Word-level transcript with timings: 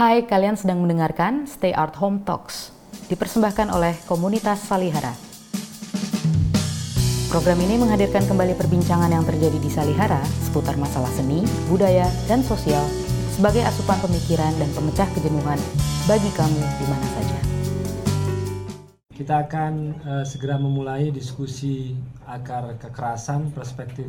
Hai, 0.00 0.24
kalian 0.24 0.56
sedang 0.56 0.80
mendengarkan 0.80 1.44
Stay 1.44 1.76
Art 1.76 1.92
Home 2.00 2.24
Talks, 2.24 2.72
dipersembahkan 3.12 3.68
oleh 3.68 3.92
komunitas 4.08 4.64
Salihara. 4.64 5.12
Program 7.28 7.60
ini 7.60 7.76
menghadirkan 7.76 8.24
kembali 8.24 8.56
perbincangan 8.56 9.12
yang 9.12 9.28
terjadi 9.28 9.60
di 9.60 9.68
Salihara 9.68 10.24
seputar 10.40 10.80
masalah 10.80 11.12
seni, 11.12 11.44
budaya, 11.68 12.08
dan 12.24 12.40
sosial 12.40 12.80
sebagai 13.36 13.60
asupan 13.60 14.00
pemikiran 14.00 14.48
dan 14.56 14.72
pemecah 14.72 15.04
kejenuhan 15.12 15.60
bagi 16.08 16.32
kamu 16.32 16.62
di 16.64 16.86
mana 16.88 17.06
saja. 17.20 17.38
Kita 19.12 19.44
akan 19.44 19.72
uh, 20.00 20.24
segera 20.24 20.56
memulai 20.56 21.12
diskusi 21.12 21.92
akar 22.24 22.72
kekerasan 22.80 23.52
perspektif 23.52 24.08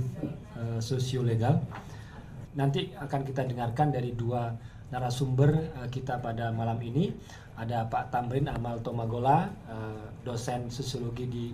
uh, 0.56 0.80
sosiolegal. 0.80 1.60
Nanti 2.56 2.96
akan 2.96 3.28
kita 3.28 3.44
dengarkan 3.44 3.92
dari 3.92 4.16
dua 4.16 4.56
narasumber 4.92 5.74
uh, 5.80 5.88
kita 5.88 6.20
pada 6.20 6.52
malam 6.52 6.78
ini. 6.84 7.16
Ada 7.58 7.88
Pak 7.88 8.12
Tamrin 8.12 8.48
Amal 8.52 8.80
Tomagola, 8.84 9.48
uh, 9.72 10.06
dosen 10.22 10.68
sosiologi 10.68 11.26
di 11.28 11.46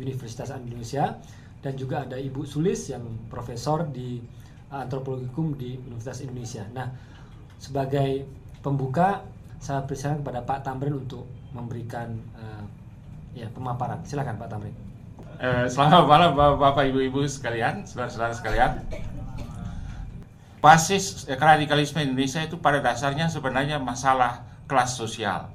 Universitas 0.00 0.52
Indonesia, 0.52 1.16
dan 1.60 1.76
juga 1.76 2.04
ada 2.04 2.16
Ibu 2.16 2.44
Sulis 2.44 2.90
yang 2.92 3.04
profesor 3.28 3.86
di 3.88 4.20
uh, 4.72 4.82
antropologi 4.82 5.28
hukum 5.28 5.54
di 5.54 5.76
Universitas 5.76 6.24
Indonesia. 6.24 6.64
Nah, 6.72 6.88
sebagai 7.60 8.24
pembuka, 8.60 9.24
saya 9.60 9.84
persilakan 9.84 10.20
kepada 10.24 10.40
Pak 10.44 10.60
Tamrin 10.64 10.94
untuk 10.96 11.24
memberikan 11.56 12.12
ya 13.36 13.48
pemaparan. 13.52 14.04
Silakan 14.04 14.36
Pak 14.36 14.48
Tamrin. 14.52 14.76
Eh, 15.36 15.68
selamat 15.68 16.08
malam 16.08 16.30
Bapak 16.32 16.88
Ibu-ibu 16.88 17.28
sekalian, 17.28 17.84
saudara-saudara 17.84 18.32
sekalian. 18.32 18.72
Basis 20.66 21.30
radikalisme 21.30 22.02
Indonesia 22.02 22.42
itu 22.42 22.58
pada 22.58 22.82
dasarnya 22.82 23.30
sebenarnya 23.30 23.78
masalah 23.78 24.42
kelas 24.66 24.98
sosial. 24.98 25.46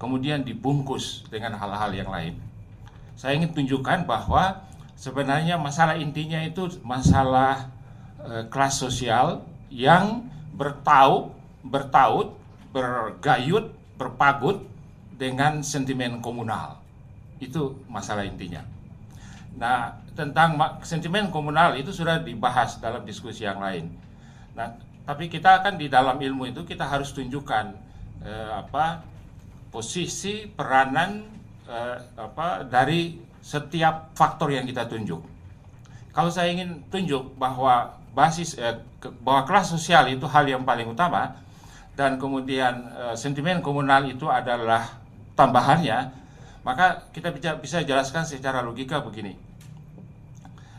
Kemudian 0.00 0.48
dibungkus 0.48 1.28
dengan 1.28 1.60
hal-hal 1.60 1.92
yang 1.92 2.08
lain. 2.08 2.40
Saya 3.20 3.36
ingin 3.36 3.52
tunjukkan 3.52 4.08
bahwa 4.08 4.64
sebenarnya 4.96 5.60
masalah 5.60 6.00
intinya 6.00 6.40
itu 6.40 6.72
masalah 6.80 7.68
eh, 8.24 8.48
kelas 8.48 8.80
sosial 8.80 9.44
yang 9.68 10.24
bertaut, 10.56 11.36
bertaut, 11.60 12.32
bergayut, 12.72 13.76
berpagut 14.00 14.64
dengan 15.20 15.60
sentimen 15.60 16.24
komunal. 16.24 16.80
Itu 17.44 17.76
masalah 17.92 18.24
intinya. 18.24 18.64
Nah, 19.60 20.00
tentang 20.16 20.56
sentimen 20.80 21.28
komunal 21.28 21.76
itu 21.76 21.92
sudah 21.92 22.24
dibahas 22.24 22.80
dalam 22.80 23.04
diskusi 23.04 23.44
yang 23.44 23.60
lain. 23.60 24.05
Nah, 24.56 24.72
tapi 25.04 25.28
kita 25.28 25.62
akan 25.62 25.76
di 25.76 25.86
dalam 25.92 26.16
ilmu 26.16 26.48
itu 26.48 26.64
kita 26.64 26.88
harus 26.88 27.12
tunjukkan 27.12 27.76
eh, 28.24 28.50
apa 28.56 29.04
posisi 29.68 30.48
peranan 30.48 31.22
eh, 31.68 31.96
apa 32.16 32.64
dari 32.64 33.20
setiap 33.44 34.16
faktor 34.16 34.50
yang 34.50 34.64
kita 34.64 34.88
tunjuk. 34.88 35.20
Kalau 36.10 36.32
saya 36.32 36.48
ingin 36.50 36.88
tunjuk 36.88 37.36
bahwa 37.36 38.00
basis 38.16 38.56
eh, 38.56 38.80
ke, 38.96 39.12
bahwa 39.20 39.44
kelas 39.44 39.76
sosial 39.76 40.08
itu 40.08 40.24
hal 40.24 40.48
yang 40.48 40.64
paling 40.64 40.88
utama 40.88 41.36
dan 41.92 42.16
kemudian 42.16 42.88
eh, 42.96 43.14
sentimen 43.14 43.60
komunal 43.60 44.08
itu 44.08 44.26
adalah 44.26 44.96
tambahannya, 45.36 46.08
maka 46.64 47.04
kita 47.12 47.28
bisa 47.28 47.60
bisa 47.60 47.78
jelaskan 47.84 48.24
secara 48.24 48.64
logika 48.64 49.04
begini 49.04 49.45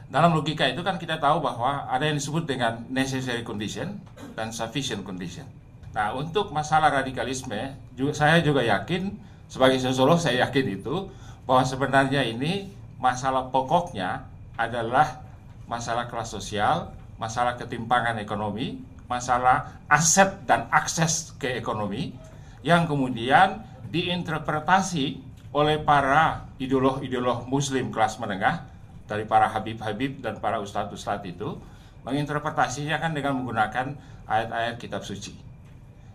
dalam 0.07 0.31
logika 0.31 0.63
itu 0.63 0.79
kan 0.87 0.95
kita 0.95 1.19
tahu 1.19 1.43
bahwa 1.43 1.83
ada 1.91 2.07
yang 2.07 2.15
disebut 2.15 2.47
dengan 2.47 2.79
necessary 2.87 3.43
condition 3.43 3.99
dan 4.39 4.55
sufficient 4.55 5.03
condition. 5.03 5.43
Nah, 5.91 6.15
untuk 6.15 6.55
masalah 6.55 6.93
radikalisme, 7.03 7.75
juga, 7.91 8.15
saya 8.15 8.39
juga 8.39 8.63
yakin 8.63 9.11
sebagai 9.51 9.79
sosiolog 9.83 10.15
saya 10.15 10.47
yakin 10.47 10.79
itu 10.79 11.11
bahwa 11.43 11.63
sebenarnya 11.67 12.23
ini 12.23 12.71
masalah 12.99 13.51
pokoknya 13.51 14.23
adalah 14.55 15.23
masalah 15.67 16.07
kelas 16.07 16.31
sosial, 16.31 16.95
masalah 17.19 17.59
ketimpangan 17.59 18.15
ekonomi, 18.23 18.79
masalah 19.11 19.75
aset 19.91 20.43
dan 20.47 20.71
akses 20.71 21.35
ke 21.35 21.55
ekonomi 21.55 22.15
yang 22.63 22.87
kemudian 22.87 23.63
diinterpretasi 23.91 25.19
oleh 25.55 25.79
para 25.79 26.47
ideolog-ideolog 26.59 27.47
muslim 27.47 27.91
kelas 27.91 28.19
menengah 28.19 28.67
dari 29.07 29.23
para 29.23 29.47
habib-habib 29.47 30.19
dan 30.19 30.37
para 30.37 30.59
ustadz-ustadz 30.59 31.25
itu 31.25 31.55
menginterpretasinya 32.03 32.99
kan 32.99 33.15
dengan 33.15 33.39
menggunakan 33.39 33.95
ayat-ayat 34.27 34.75
kitab 34.77 35.03
suci. 35.03 35.35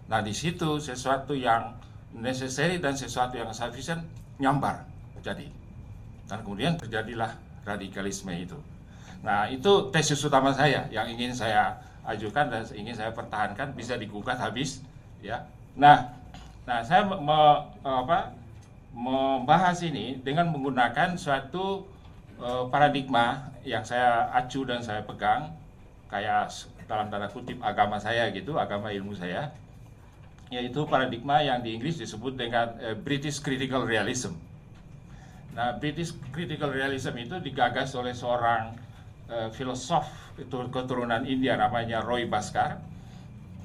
Nah 0.09 0.21
di 0.21 0.37
situ 0.37 0.77
sesuatu 0.77 1.33
yang 1.33 1.73
necessary 2.13 2.77
dan 2.79 2.93
sesuatu 2.93 3.41
yang 3.41 3.49
sufficient 3.57 4.05
nyambar 4.37 4.85
jadi 5.25 5.49
dan 6.29 6.45
kemudian 6.45 6.77
terjadilah 6.77 7.33
radikalisme 7.65 8.33
itu. 8.35 8.59
Nah 9.23 9.49
itu 9.49 9.89
tesis 9.95 10.19
utama 10.25 10.53
saya 10.53 10.85
yang 10.91 11.09
ingin 11.09 11.33
saya 11.33 11.79
ajukan 12.03 12.51
dan 12.51 12.63
ingin 12.75 12.93
saya 12.93 13.15
pertahankan 13.15 13.73
bisa 13.79 13.95
digugat 13.95 14.37
habis 14.37 14.83
ya. 15.23 15.47
Nah, 15.79 16.11
nah 16.67 16.83
saya 16.83 17.07
mau 17.07 17.71
apa 17.87 18.35
membahas 18.93 19.81
ini 19.87 20.21
dengan 20.21 20.53
menggunakan 20.53 21.17
suatu 21.17 21.87
Eh, 22.43 22.65
paradigma 22.75 23.55
yang 23.63 23.87
saya 23.87 24.27
acu 24.35 24.67
dan 24.67 24.83
saya 24.83 25.07
pegang 25.07 25.55
kayak 26.11 26.51
dalam 26.91 27.07
tanda 27.07 27.31
kutip 27.31 27.63
agama 27.63 28.03
saya 28.03 28.27
gitu, 28.35 28.59
agama 28.59 28.91
ilmu 28.91 29.15
saya, 29.15 29.55
yaitu 30.51 30.83
paradigma 30.91 31.39
yang 31.39 31.63
di 31.63 31.79
Inggris 31.79 32.03
disebut 32.03 32.35
dengan 32.35 32.75
uh, 32.83 32.99
British 32.99 33.39
Critical 33.39 33.87
Realism. 33.87 34.35
Nah, 35.55 35.79
British 35.79 36.11
Critical 36.35 36.75
Realism 36.75 37.15
itu 37.15 37.39
digagas 37.39 37.95
oleh 37.95 38.11
seorang 38.11 38.75
uh, 39.31 39.49
filosof 39.55 40.11
itu 40.35 40.67
keturunan 40.75 41.23
India 41.23 41.55
namanya 41.55 42.03
Roy 42.03 42.27
Bhaskar, 42.27 42.83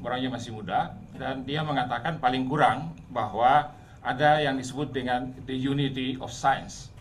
orangnya 0.06 0.30
masih 0.30 0.54
muda, 0.54 0.94
dan 1.18 1.42
dia 1.50 1.66
mengatakan 1.66 2.22
paling 2.22 2.46
kurang 2.46 2.94
bahwa 3.10 3.74
ada 4.06 4.38
yang 4.38 4.54
disebut 4.54 4.94
dengan 4.94 5.34
the 5.50 5.58
unity 5.58 6.14
of 6.22 6.30
science 6.30 6.94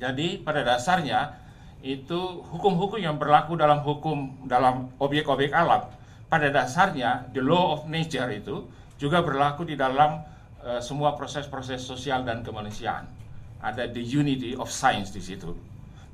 jadi 0.00 0.40
pada 0.42 0.66
dasarnya 0.66 1.40
itu 1.84 2.40
hukum-hukum 2.48 2.96
yang 2.96 3.20
berlaku 3.20 3.54
dalam 3.60 3.84
hukum 3.84 4.48
dalam 4.48 4.88
objek-objek 4.96 5.52
alam 5.52 5.84
pada 6.34 6.50
dasarnya 6.50 7.30
the 7.30 7.38
law 7.38 7.78
of 7.78 7.86
nature 7.86 8.26
itu 8.32 8.66
juga 8.98 9.22
berlaku 9.22 9.62
di 9.68 9.78
dalam 9.78 10.22
uh, 10.64 10.80
semua 10.80 11.14
proses-proses 11.14 11.82
sosial 11.82 12.24
dan 12.24 12.40
kemanusiaan. 12.42 13.06
Ada 13.62 13.88
the 13.88 14.02
unity 14.02 14.58
of 14.58 14.68
science 14.68 15.12
di 15.12 15.22
situ. 15.22 15.54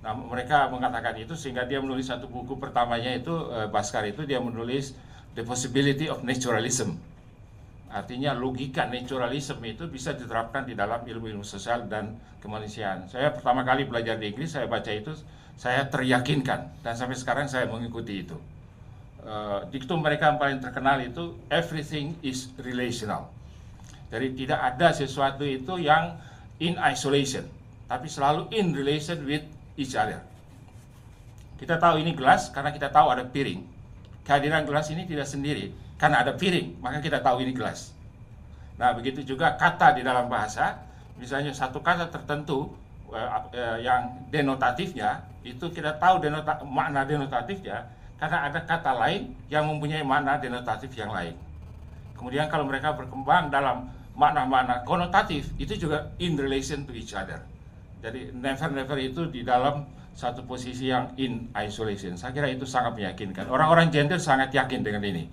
Nah, 0.00 0.16
mereka 0.16 0.68
mengatakan 0.72 1.16
itu 1.20 1.36
sehingga 1.36 1.68
dia 1.68 1.80
menulis 1.80 2.08
satu 2.08 2.24
buku 2.28 2.56
pertamanya 2.56 3.16
itu 3.16 3.32
uh, 3.32 3.68
Baskar 3.68 4.08
itu 4.08 4.24
dia 4.24 4.40
menulis 4.40 4.96
The 5.36 5.44
Possibility 5.44 6.08
of 6.08 6.24
Naturalism 6.24 6.96
Artinya 7.90 8.30
logika 8.38 8.86
naturalisme 8.86 9.66
itu 9.66 9.90
bisa 9.90 10.14
diterapkan 10.14 10.62
di 10.62 10.78
dalam 10.78 11.02
ilmu-ilmu 11.02 11.42
sosial 11.42 11.90
dan 11.90 12.14
kemanusiaan. 12.38 13.10
Saya 13.10 13.34
pertama 13.34 13.66
kali 13.66 13.82
belajar 13.82 14.14
di 14.14 14.30
Inggris, 14.30 14.54
saya 14.54 14.70
baca 14.70 14.94
itu, 14.94 15.10
saya 15.58 15.90
teryakinkan 15.90 16.86
dan 16.86 16.94
sampai 16.94 17.18
sekarang 17.18 17.50
saya 17.50 17.66
mengikuti 17.66 18.22
itu. 18.22 18.38
Uh, 19.20 19.66
diktum 19.68 20.00
mereka 20.00 20.32
yang 20.32 20.38
paling 20.40 20.62
terkenal 20.62 20.96
itu 21.02 21.36
everything 21.52 22.14
is 22.22 22.48
relational. 22.62 23.28
Jadi 24.08 24.38
tidak 24.38 24.58
ada 24.62 24.94
sesuatu 24.94 25.42
itu 25.42 25.82
yang 25.82 26.16
in 26.62 26.78
isolation, 26.80 27.44
tapi 27.90 28.06
selalu 28.06 28.48
in 28.54 28.70
relation 28.70 29.18
with 29.26 29.42
each 29.74 29.98
other. 29.98 30.22
Kita 31.58 31.76
tahu 31.76 32.00
ini 32.00 32.16
gelas 32.16 32.48
karena 32.54 32.72
kita 32.72 32.88
tahu 32.88 33.12
ada 33.12 33.26
piring. 33.26 33.60
Kehadiran 34.24 34.64
gelas 34.64 34.88
ini 34.88 35.04
tidak 35.04 35.28
sendiri, 35.28 35.74
karena 36.00 36.24
ada 36.24 36.32
piring, 36.32 36.80
maka 36.80 37.04
kita 37.04 37.20
tahu 37.20 37.44
ini 37.44 37.52
gelas. 37.52 37.92
Nah, 38.80 38.96
begitu 38.96 39.20
juga 39.20 39.52
kata 39.60 39.92
di 39.92 40.00
dalam 40.00 40.32
bahasa, 40.32 40.80
misalnya 41.20 41.52
satu 41.52 41.84
kata 41.84 42.08
tertentu 42.08 42.72
eh, 43.12 43.28
eh, 43.52 43.84
yang 43.84 44.08
denotatifnya, 44.32 45.20
itu 45.44 45.68
kita 45.68 46.00
tahu 46.00 46.24
denota, 46.24 46.56
makna 46.64 47.04
denotatifnya, 47.04 47.84
karena 48.16 48.48
ada 48.48 48.64
kata 48.64 48.96
lain 48.96 49.36
yang 49.52 49.68
mempunyai 49.68 50.00
makna 50.00 50.40
denotatif 50.40 50.88
yang 50.96 51.12
lain. 51.12 51.36
Kemudian 52.16 52.48
kalau 52.48 52.64
mereka 52.64 52.96
berkembang 52.96 53.52
dalam 53.52 53.92
makna-makna 54.16 54.80
konotatif, 54.88 55.52
itu 55.60 55.76
juga 55.76 56.16
in 56.16 56.40
relation 56.40 56.88
to 56.88 56.96
each 56.96 57.12
other. 57.12 57.44
Jadi 58.00 58.32
never-never 58.32 58.96
itu 58.96 59.28
di 59.28 59.44
dalam 59.44 59.84
satu 60.16 60.48
posisi 60.48 60.88
yang 60.88 61.12
in 61.20 61.52
isolation. 61.52 62.16
Saya 62.16 62.32
kira 62.32 62.48
itu 62.48 62.64
sangat 62.64 62.96
meyakinkan. 62.96 63.52
Orang-orang 63.52 63.92
gender 63.92 64.16
sangat 64.16 64.56
yakin 64.56 64.80
dengan 64.80 65.04
ini 65.04 65.28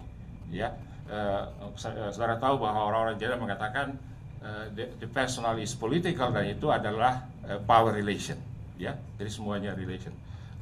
ya 0.51 0.73
uh, 1.11 1.47
saudara 1.77 2.39
tahu 2.39 2.61
bahwa 2.61 2.91
orang-orang 2.91 3.17
Jawa 3.19 3.35
mengatakan 3.39 3.95
uh, 4.43 4.67
the, 4.75 4.87
the 4.99 5.07
personal 5.09 5.55
is 5.59 5.75
political 5.75 6.31
dan 6.31 6.47
itu 6.47 6.67
adalah 6.71 7.27
uh, 7.47 7.59
power 7.63 7.95
relation 7.95 8.39
ya 8.79 8.95
jadi 9.19 9.31
semuanya 9.31 9.71
relation 9.75 10.13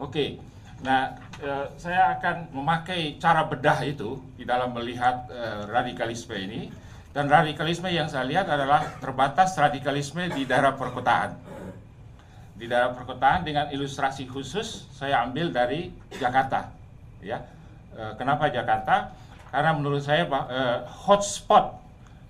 oke 0.01 0.11
okay. 0.13 0.37
nah 0.81 1.17
uh, 1.41 1.69
saya 1.77 2.17
akan 2.17 2.55
memakai 2.55 3.17
cara 3.21 3.45
bedah 3.45 3.81
itu 3.85 4.17
di 4.37 4.43
dalam 4.47 4.73
melihat 4.73 5.29
uh, 5.29 5.69
radikalisme 5.69 6.33
ini 6.35 6.85
Dan 7.15 7.31
radikalisme 7.31 7.87
yang 7.87 8.11
saya 8.11 8.27
lihat 8.27 8.43
adalah 8.51 8.99
terbatas 8.99 9.55
radikalisme 9.55 10.27
di 10.35 10.43
daerah 10.43 10.75
perkotaan. 10.75 11.31
Di 12.59 12.67
daerah 12.67 12.91
perkotaan 12.91 13.47
dengan 13.47 13.71
ilustrasi 13.71 14.27
khusus 14.27 14.91
saya 14.91 15.23
ambil 15.23 15.47
dari 15.47 15.95
Jakarta. 16.19 16.75
Ya, 17.23 17.39
kenapa 18.19 18.51
Jakarta? 18.51 19.15
Karena 19.49 19.71
menurut 19.73 20.03
saya 20.03 20.25
e, 20.25 20.61
hotspot 20.85 21.79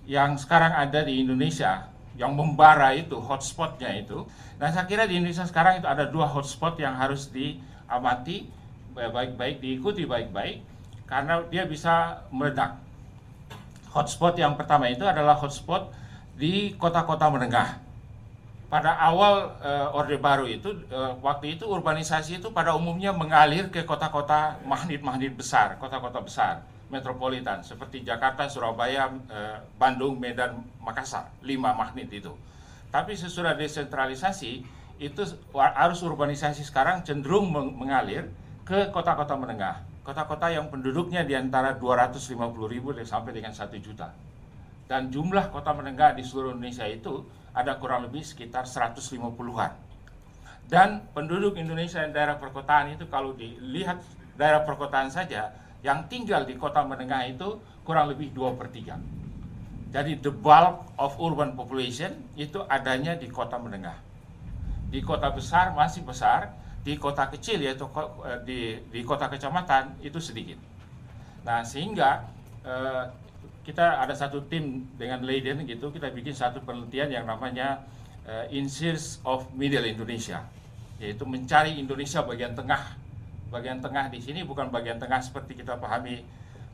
yang 0.06 0.38
sekarang 0.38 0.70
ada 0.70 1.02
di 1.02 1.20
Indonesia 1.20 1.90
yang 2.16 2.32
membara 2.32 2.96
itu 2.96 3.20
hotspotnya 3.20 3.92
itu. 4.00 4.24
Nah 4.56 4.72
saya 4.72 4.88
kira 4.88 5.04
di 5.04 5.20
Indonesia 5.20 5.44
sekarang 5.44 5.84
itu 5.84 5.88
ada 5.88 6.08
dua 6.08 6.24
hotspot 6.24 6.80
yang 6.80 6.96
harus 6.96 7.28
diamati 7.28 8.48
baik-baik 8.96 9.60
diikuti 9.60 10.08
baik-baik 10.08 10.64
karena 11.04 11.44
dia 11.52 11.68
bisa 11.68 12.24
meledak. 12.32 12.80
Hotspot 13.92 14.36
yang 14.36 14.56
pertama 14.56 14.88
itu 14.88 15.04
adalah 15.04 15.36
hotspot 15.36 15.92
di 16.36 16.76
kota-kota 16.76 17.28
menengah. 17.32 17.80
Pada 18.66 18.98
awal 18.98 19.56
uh, 19.62 19.94
Orde 19.94 20.18
Baru 20.18 20.44
itu, 20.50 20.74
uh, 20.90 21.14
waktu 21.22 21.54
itu 21.54 21.64
urbanisasi 21.70 22.42
itu 22.42 22.50
pada 22.50 22.74
umumnya 22.74 23.14
mengalir 23.14 23.70
ke 23.70 23.86
kota-kota 23.86 24.58
magnet-magnet 24.66 25.38
besar, 25.38 25.78
kota-kota 25.78 26.18
besar, 26.18 26.66
metropolitan, 26.86 27.66
seperti 27.66 28.06
Jakarta, 28.06 28.46
Surabaya, 28.46 29.10
uh, 29.10 29.58
Bandung, 29.74 30.18
Medan, 30.18 30.62
Makassar, 30.78 31.34
lima 31.42 31.74
magnet 31.74 32.10
itu. 32.10 32.30
Tapi 32.94 33.18
sesudah 33.18 33.58
desentralisasi, 33.58 34.62
itu 34.96 35.22
arus 35.52 36.00
urbanisasi 36.00 36.64
sekarang 36.64 37.04
cenderung 37.04 37.52
mengalir 37.52 38.32
ke 38.64 38.88
kota-kota 38.90 39.36
menengah, 39.36 39.84
kota-kota 40.00 40.48
yang 40.48 40.72
penduduknya 40.72 41.26
di 41.26 41.36
antara 41.36 41.76
250 41.76 42.32
ribu 42.64 42.96
sampai 43.04 43.36
dengan 43.36 43.52
1 43.52 43.76
juta. 43.82 44.16
Dan 44.86 45.10
jumlah 45.10 45.50
kota 45.50 45.74
menengah 45.74 46.14
di 46.14 46.22
seluruh 46.22 46.54
Indonesia 46.54 46.86
itu 46.86 47.26
ada 47.52 47.76
kurang 47.76 48.06
lebih 48.06 48.22
sekitar 48.22 48.64
150-an. 48.64 49.72
Dan 50.66 51.02
penduduk 51.14 51.58
Indonesia 51.58 52.02
yang 52.02 52.14
daerah 52.14 52.38
perkotaan 52.38 52.94
itu 52.94 53.06
kalau 53.06 53.34
dilihat 53.34 54.02
daerah 54.34 54.62
perkotaan 54.62 55.10
saja, 55.10 55.50
yang 55.84 56.08
tinggal 56.08 56.44
di 56.44 56.56
kota 56.56 56.84
menengah 56.84 57.26
itu 57.28 57.60
kurang 57.84 58.12
lebih 58.12 58.32
2 58.32 58.58
per 58.58 58.68
3. 58.72 58.96
Jadi 59.94 60.18
the 60.20 60.32
bulk 60.34 60.92
of 61.00 61.16
urban 61.16 61.56
population 61.56 62.12
itu 62.36 62.60
adanya 62.66 63.16
di 63.16 63.30
kota 63.30 63.56
menengah. 63.56 63.96
Di 64.90 65.00
kota 65.00 65.30
besar 65.32 65.72
masih 65.72 66.02
besar, 66.02 66.52
di 66.86 66.94
kota 66.94 67.26
kecil 67.30 67.62
yaitu 67.62 67.86
eh, 68.26 68.38
di, 68.46 68.60
di 68.92 69.00
kota 69.02 69.26
kecamatan 69.26 69.98
itu 70.02 70.22
sedikit. 70.22 70.58
Nah 71.42 71.62
sehingga 71.62 72.26
eh, 72.66 73.04
kita 73.66 73.98
ada 73.98 74.14
satu 74.14 74.46
tim 74.46 74.86
dengan 74.94 75.26
Leiden 75.26 75.66
gitu 75.66 75.90
kita 75.90 76.14
bikin 76.14 76.30
satu 76.30 76.62
penelitian 76.62 77.10
yang 77.10 77.26
namanya 77.26 77.82
eh, 78.22 78.54
In 78.54 78.70
Search 78.70 79.18
of 79.26 79.50
Middle 79.54 79.86
Indonesia 79.86 80.46
yaitu 80.96 81.28
mencari 81.28 81.76
Indonesia 81.76 82.22
bagian 82.24 82.56
tengah. 82.56 83.05
Bagian 83.56 83.80
tengah 83.80 84.12
di 84.12 84.20
sini 84.20 84.44
bukan 84.44 84.68
bagian 84.68 85.00
tengah 85.00 85.24
seperti 85.24 85.56
kita 85.56 85.80
pahami 85.80 86.20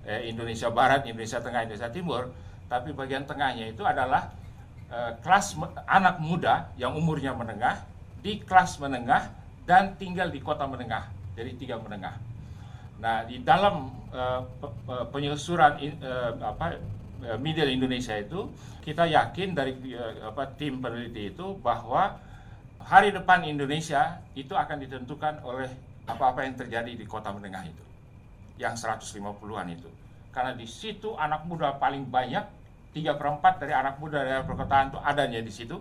eh, 0.03 0.27
Indonesia 0.27 0.67
Barat, 0.67 1.07
Indonesia 1.07 1.39
Tengah, 1.39 1.63
Indonesia 1.63 1.95
Timur, 1.95 2.35
tapi 2.67 2.91
bagian 2.91 3.23
tengahnya 3.23 3.71
itu 3.71 3.87
adalah 3.87 4.35
eh, 4.91 5.15
kelas 5.23 5.55
anak 5.87 6.19
muda 6.19 6.75
yang 6.75 6.99
umurnya 6.99 7.39
menengah 7.39 7.87
di 8.19 8.43
kelas 8.43 8.83
menengah 8.83 9.31
dan 9.63 9.95
tinggal 9.95 10.27
di 10.27 10.43
kota 10.43 10.67
menengah, 10.67 11.07
jadi 11.39 11.55
tiga 11.55 11.79
menengah. 11.79 12.19
Nah, 13.03 13.27
di 13.27 13.43
dalam 13.43 13.91
uh, 14.15 14.47
penyelusuran 15.11 15.75
uh, 16.03 16.39
apa 16.39 16.79
uh, 17.27 17.39
Middle 17.43 17.71
Indonesia 17.71 18.15
itu, 18.15 18.47
kita 18.87 19.11
yakin 19.11 19.59
dari 19.59 19.75
uh, 19.91 20.31
apa 20.31 20.55
tim 20.55 20.79
peneliti 20.79 21.35
itu 21.35 21.59
bahwa 21.59 22.15
hari 22.79 23.11
depan 23.11 23.43
Indonesia 23.43 24.23
itu 24.39 24.55
akan 24.55 24.87
ditentukan 24.87 25.43
oleh 25.43 25.71
apa-apa 26.07 26.43
yang 26.43 26.55
terjadi 26.59 26.93
di 26.99 27.07
kota 27.07 27.31
menengah 27.31 27.63
itu, 27.67 27.85
yang 28.59 28.75
150-an 28.75 29.69
itu. 29.71 29.91
Karena 30.33 30.57
di 30.57 30.65
situ 30.65 31.13
anak 31.15 31.45
muda 31.45 31.77
paling 31.77 32.09
banyak, 32.09 32.43
tiga 32.97 33.17
perempat 33.21 33.61
dari 33.61 33.77
anak 33.77 34.01
muda 34.01 34.25
dari 34.25 34.43
perkotaan 34.43 34.93
itu 34.93 34.99
adanya 35.05 35.41
di 35.45 35.53
situ. 35.53 35.77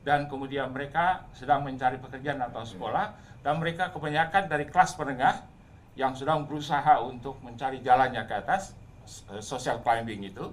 Dan 0.00 0.28
kemudian 0.32 0.72
mereka 0.72 1.28
sedang 1.36 1.60
mencari 1.60 2.00
pekerjaan 2.00 2.40
atau 2.40 2.64
sekolah 2.64 3.12
dan 3.44 3.60
mereka 3.60 3.92
kebanyakan 3.92 4.48
dari 4.48 4.64
kelas 4.64 4.96
menengah 4.96 5.44
yang 5.92 6.16
sedang 6.16 6.48
berusaha 6.48 7.04
untuk 7.04 7.36
mencari 7.44 7.84
jalannya 7.84 8.24
ke 8.24 8.34
atas 8.36 8.72
eh, 9.32 9.44
social 9.44 9.84
climbing 9.84 10.24
itu. 10.24 10.48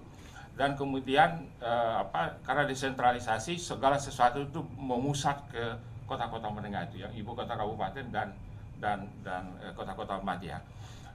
Dan 0.58 0.74
kemudian 0.76 1.48
eh, 1.64 1.96
apa 2.04 2.44
karena 2.44 2.68
desentralisasi 2.68 3.56
segala 3.56 3.96
sesuatu 3.96 4.44
itu 4.44 4.60
memusat 4.76 5.40
ke 5.48 5.64
kota-kota 6.08 6.48
menengah 6.48 6.88
itu 6.92 7.04
yang 7.04 7.12
ibu 7.16 7.36
kota 7.36 7.56
kabupaten 7.56 8.08
dan 8.12 8.32
dan 8.78 9.08
dan 9.22 9.48
eh, 9.64 9.74
kota-kota 9.74 10.22
madya. 10.22 10.62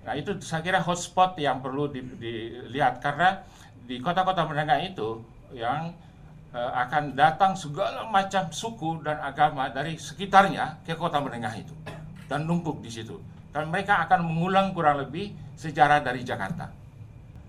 Nah 0.03 0.19
itu 0.19 0.35
saya 0.43 0.63
kira 0.67 0.83
hotspot 0.83 1.39
yang 1.39 1.63
perlu 1.63 1.87
dilihat 1.93 2.99
karena 2.99 3.43
di 3.87 4.03
kota-kota 4.03 4.47
menengah 4.47 4.83
itu 4.83 5.23
yang 5.55 5.95
Eh, 6.53 6.73
akan 6.85 7.17
datang 7.17 7.57
segala 7.57 8.05
macam 8.13 8.53
suku 8.53 9.01
dan 9.01 9.17
agama 9.25 9.73
dari 9.73 9.97
sekitarnya 9.97 10.85
ke 10.85 10.93
kota 11.01 11.17
menengah 11.17 11.57
itu 11.57 11.73
dan 12.29 12.45
numpuk 12.45 12.85
di 12.85 12.93
situ. 12.93 13.17
Dan 13.49 13.73
mereka 13.73 14.05
akan 14.05 14.21
mengulang 14.21 14.77
kurang 14.77 15.01
lebih 15.01 15.33
sejarah 15.57 16.05
dari 16.05 16.21
Jakarta. 16.21 16.69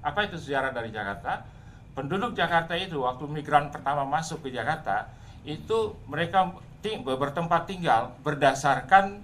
Apa 0.08 0.24
itu 0.24 0.40
sejarah 0.40 0.72
dari 0.72 0.88
Jakarta? 0.96 1.44
Penduduk 1.92 2.32
Jakarta 2.32 2.80
itu 2.80 3.04
waktu 3.04 3.28
migran 3.28 3.76
pertama 3.76 4.08
masuk 4.08 4.40
ke 4.40 4.56
Jakarta 4.56 5.12
itu 5.44 6.00
mereka 6.08 6.56
ting 6.80 7.04
bertempat 7.04 7.68
tinggal 7.68 8.16
berdasarkan 8.24 9.20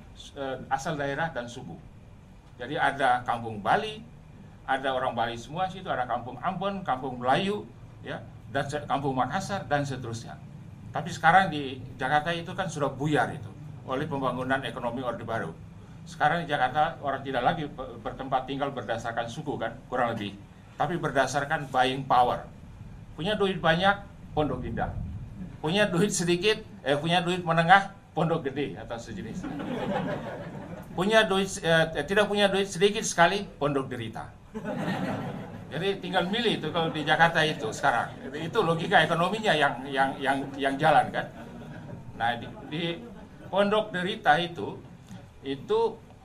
asal 0.68 1.00
daerah 1.00 1.32
dan 1.32 1.48
suku. 1.48 1.76
Jadi 2.60 2.76
ada 2.76 3.24
kampung 3.24 3.64
Bali, 3.64 4.04
ada 4.68 4.92
orang 4.92 5.16
Bali 5.16 5.40
semua 5.40 5.72
situ, 5.72 5.88
ada 5.88 6.04
kampung 6.04 6.36
Ambon, 6.44 6.84
kampung 6.84 7.18
Melayu, 7.18 7.64
ya 8.04 8.20
dan 8.52 8.66
kampung 8.90 9.16
Makassar 9.16 9.66
dan 9.70 9.86
seterusnya. 9.86 10.36
Tapi 10.90 11.10
sekarang 11.14 11.54
di 11.54 11.78
Jakarta 12.02 12.34
itu 12.34 12.52
kan 12.58 12.66
sudah 12.66 12.90
buyar 12.90 13.30
itu 13.30 13.50
oleh 13.86 14.06
pembangunan 14.10 14.62
ekonomi 14.66 15.06
Orde 15.06 15.26
Baru. 15.26 15.54
Sekarang 16.10 16.42
di 16.42 16.50
Jakarta 16.50 16.98
orang 17.06 17.22
tidak 17.22 17.46
lagi 17.46 17.70
bertempat 18.02 18.50
tinggal 18.50 18.74
berdasarkan 18.74 19.30
suku 19.30 19.54
kan, 19.62 19.78
kurang 19.86 20.18
lebih. 20.18 20.34
Tapi 20.74 20.98
berdasarkan 20.98 21.70
buying 21.70 22.10
power. 22.10 22.50
Punya 23.14 23.38
duit 23.38 23.62
banyak, 23.62 24.02
pondok 24.34 24.66
indah. 24.66 24.90
Punya 25.62 25.86
duit 25.86 26.10
sedikit, 26.10 26.58
eh 26.82 26.98
punya 26.98 27.22
duit 27.22 27.46
menengah, 27.46 27.94
pondok 28.14 28.50
gede 28.50 28.78
atau 28.78 28.98
sejenis. 28.98 29.46
Punya 30.98 31.24
duit 31.24 31.48
eh, 31.62 32.04
tidak 32.04 32.26
punya 32.28 32.52
duit 32.52 32.68
sedikit 32.68 33.06
sekali, 33.06 33.46
pondok 33.46 33.88
derita. 33.88 34.30
Jadi 35.70 36.02
tinggal 36.02 36.26
milih 36.26 36.58
itu 36.58 36.68
kalau 36.74 36.90
di 36.90 37.06
Jakarta 37.06 37.46
itu 37.46 37.70
sekarang. 37.70 38.10
Itu 38.34 38.66
logika 38.66 39.06
ekonominya 39.06 39.54
yang 39.54 39.74
yang 39.86 40.10
yang 40.18 40.38
yang 40.58 40.74
jalan 40.82 41.14
kan. 41.14 41.30
Nah 42.18 42.36
di, 42.36 42.48
di 42.74 42.84
Pondok 43.50 43.94
Derita 43.94 44.38
itu 44.38 44.78
itu 45.46 45.80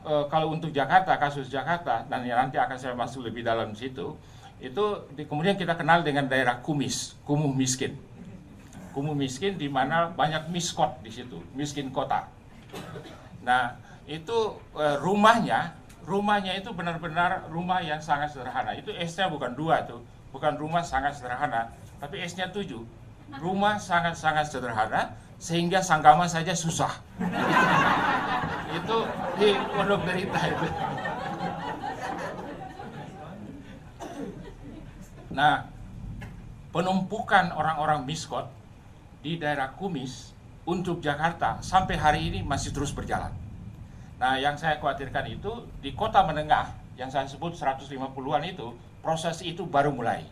e, 0.04 0.12
kalau 0.32 0.52
untuk 0.52 0.72
Jakarta 0.72 1.16
kasus 1.16 1.48
Jakarta 1.48 2.04
dan 2.08 2.24
yang 2.24 2.48
nanti 2.48 2.56
akan 2.60 2.76
saya 2.76 2.92
masuk 2.96 3.28
lebih 3.28 3.44
dalam 3.44 3.72
situ 3.76 4.16
itu 4.64 4.84
di, 5.12 5.28
kemudian 5.28 5.60
kita 5.60 5.76
kenal 5.76 6.00
dengan 6.00 6.24
daerah 6.24 6.60
kumis, 6.64 7.16
kumuh 7.28 7.52
miskin. 7.52 8.00
Kumuh 8.94 9.18
miskin 9.18 9.58
di 9.58 9.66
mana 9.66 10.14
banyak 10.14 10.54
miskot 10.54 11.02
di 11.02 11.10
situ, 11.10 11.42
miskin 11.58 11.90
kota. 11.90 12.30
Nah, 13.42 13.74
itu 14.06 14.54
e, 14.78 14.84
rumahnya 15.02 15.74
rumahnya 16.04 16.52
itu 16.60 16.70
benar-benar 16.70 17.48
rumah 17.48 17.80
yang 17.80 17.98
sangat 17.98 18.32
sederhana. 18.32 18.76
Itu 18.76 18.92
S-nya 18.92 19.32
bukan 19.32 19.56
dua 19.56 19.84
tuh, 19.88 20.04
bukan 20.30 20.56
rumah 20.60 20.84
sangat 20.84 21.16
sederhana, 21.16 21.72
tapi 21.98 22.20
S-nya 22.24 22.52
tujuh. 22.52 22.84
Rumah 23.34 23.80
sangat-sangat 23.80 24.52
sederhana 24.52 25.16
sehingga 25.40 25.80
sanggama 25.80 26.28
saja 26.28 26.52
susah. 26.54 26.92
itu 28.78 28.96
di 29.40 29.48
Pondok 29.74 30.00
Derita 30.06 30.40
itu. 30.44 30.66
Nah, 35.34 35.66
penumpukan 36.70 37.50
orang-orang 37.58 38.06
miskot 38.06 38.46
di 39.24 39.40
daerah 39.40 39.72
Kumis 39.72 40.36
untuk 40.68 41.00
Jakarta 41.00 41.64
sampai 41.64 41.96
hari 41.96 42.28
ini 42.28 42.44
masih 42.44 42.76
terus 42.76 42.92
berjalan. 42.92 43.32
Nah, 44.20 44.36
yang 44.36 44.54
saya 44.60 44.76
khawatirkan 44.76 45.24
itu 45.32 45.64
di 45.80 45.96
kota 45.96 46.20
menengah 46.20 46.76
yang 47.00 47.08
saya 47.08 47.26
sebut 47.26 47.56
150-an 47.56 48.44
itu, 48.46 48.76
proses 49.02 49.42
itu 49.42 49.66
baru 49.66 49.90
mulai. 49.90 50.22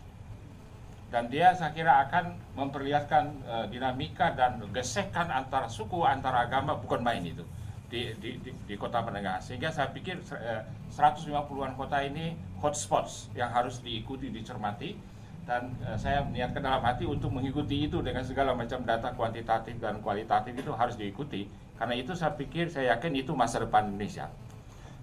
Dan 1.12 1.28
dia 1.28 1.52
saya 1.52 1.76
kira 1.76 2.08
akan 2.08 2.37
memperlihatkan 2.56 3.25
e, 3.44 3.54
dinamika 3.68 4.32
dan 4.32 4.56
gesekan 4.72 5.28
antara 5.28 5.68
suku, 5.68 6.00
antara 6.08 6.49
agama, 6.49 6.72
bukan 6.78 7.04
main 7.04 7.20
itu 7.20 7.44
di, 7.92 8.16
di, 8.16 8.40
di, 8.40 8.50
di 8.64 8.75
kota 8.80 9.04
menengah. 9.04 9.37
Sehingga 9.44 9.68
saya 9.68 9.92
pikir 9.92 10.25
e, 10.25 10.52
150-an 10.88 11.76
kota 11.76 12.00
ini 12.00 12.32
hotspots 12.64 13.28
yang 13.37 13.52
harus 13.52 13.84
diikuti, 13.84 14.32
dicermati. 14.32 14.96
Dan 15.42 15.75
uh, 15.82 15.99
saya 15.99 16.22
niatkan 16.30 16.62
dalam 16.62 16.82
hati 16.82 17.02
untuk 17.02 17.34
mengikuti 17.34 17.90
itu 17.90 17.99
dengan 17.99 18.22
segala 18.22 18.54
macam 18.54 18.82
data 18.87 19.11
kuantitatif 19.14 19.75
dan 19.82 19.99
kualitatif 19.99 20.54
itu 20.54 20.70
harus 20.70 20.94
diikuti 20.94 21.50
karena 21.78 21.99
itu 21.99 22.14
saya 22.14 22.32
pikir 22.38 22.70
saya 22.70 22.94
yakin 22.94 23.12
itu 23.18 23.34
masa 23.34 23.58
depan 23.58 23.90
Indonesia. 23.90 24.30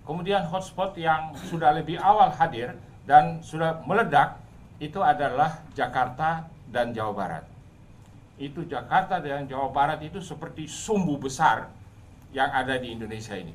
Kemudian 0.08 0.48
hotspot 0.48 0.98
yang 0.98 1.36
sudah 1.38 1.75
lebih 1.75 2.00
awal 2.00 2.34
hadir 2.34 2.74
dan 3.05 3.43
sudah 3.46 3.84
meledak 3.86 4.39
itu 4.79 4.98
adalah 5.03 5.60
Jakarta 5.75 6.48
dan 6.72 6.96
Jawa 6.96 7.13
Barat. 7.13 7.43
Itu 8.39 8.63
Jakarta 8.63 9.19
dan 9.19 9.46
Jawa 9.46 9.69
Barat 9.69 10.00
itu 10.01 10.24
seperti 10.24 10.65
sumbu 10.65 11.19
besar 11.19 11.67
yang 12.31 12.48
ada 12.50 12.79
di 12.79 12.96
Indonesia 12.96 13.36
ini. 13.36 13.53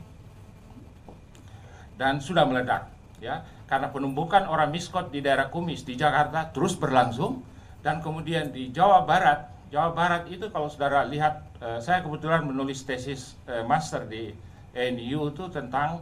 Dan 1.96 2.20
sudah 2.20 2.44
meledak 2.46 2.93
ya 3.22 3.46
karena 3.70 3.90
penumbukan 3.90 4.46
orang 4.50 4.70
miskot 4.70 5.10
di 5.10 5.22
daerah 5.22 5.48
Kumis 5.48 5.86
di 5.86 5.94
Jakarta 5.94 6.50
terus 6.50 6.74
berlangsung 6.74 7.42
dan 7.84 8.00
kemudian 8.00 8.50
di 8.50 8.72
Jawa 8.74 9.04
Barat 9.04 9.54
Jawa 9.74 9.90
Barat 9.90 10.30
itu 10.30 10.46
kalau 10.54 10.70
saudara 10.70 11.02
lihat 11.02 11.42
eh, 11.58 11.82
saya 11.82 12.04
kebetulan 12.04 12.46
menulis 12.46 12.86
tesis 12.86 13.34
eh, 13.50 13.66
master 13.66 14.06
di 14.06 14.30
NU 14.74 15.20
itu 15.34 15.44
tentang 15.50 15.98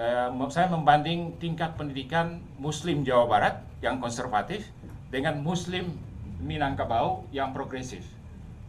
eh, 0.00 0.32
saya 0.48 0.72
membanding 0.72 1.36
tingkat 1.36 1.76
pendidikan 1.76 2.40
Muslim 2.56 3.04
Jawa 3.04 3.28
Barat 3.28 3.54
yang 3.84 4.00
konservatif 4.00 4.64
dengan 5.12 5.44
Muslim 5.44 5.92
Minangkabau 6.42 7.28
yang 7.30 7.54
progresif. 7.54 8.02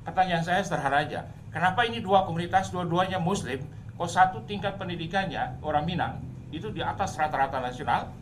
Pertanyaan 0.04 0.44
saya 0.44 0.60
sederhana 0.62 1.08
aja, 1.08 1.26
kenapa 1.50 1.88
ini 1.88 2.04
dua 2.04 2.28
komunitas 2.28 2.70
dua-duanya 2.70 3.18
Muslim, 3.24 3.64
kok 3.96 4.12
satu 4.12 4.44
tingkat 4.44 4.76
pendidikannya 4.76 5.58
orang 5.64 5.88
Minang 5.88 6.33
itu 6.54 6.70
di 6.70 6.86
atas 6.86 7.18
rata-rata 7.18 7.58
nasional, 7.58 8.14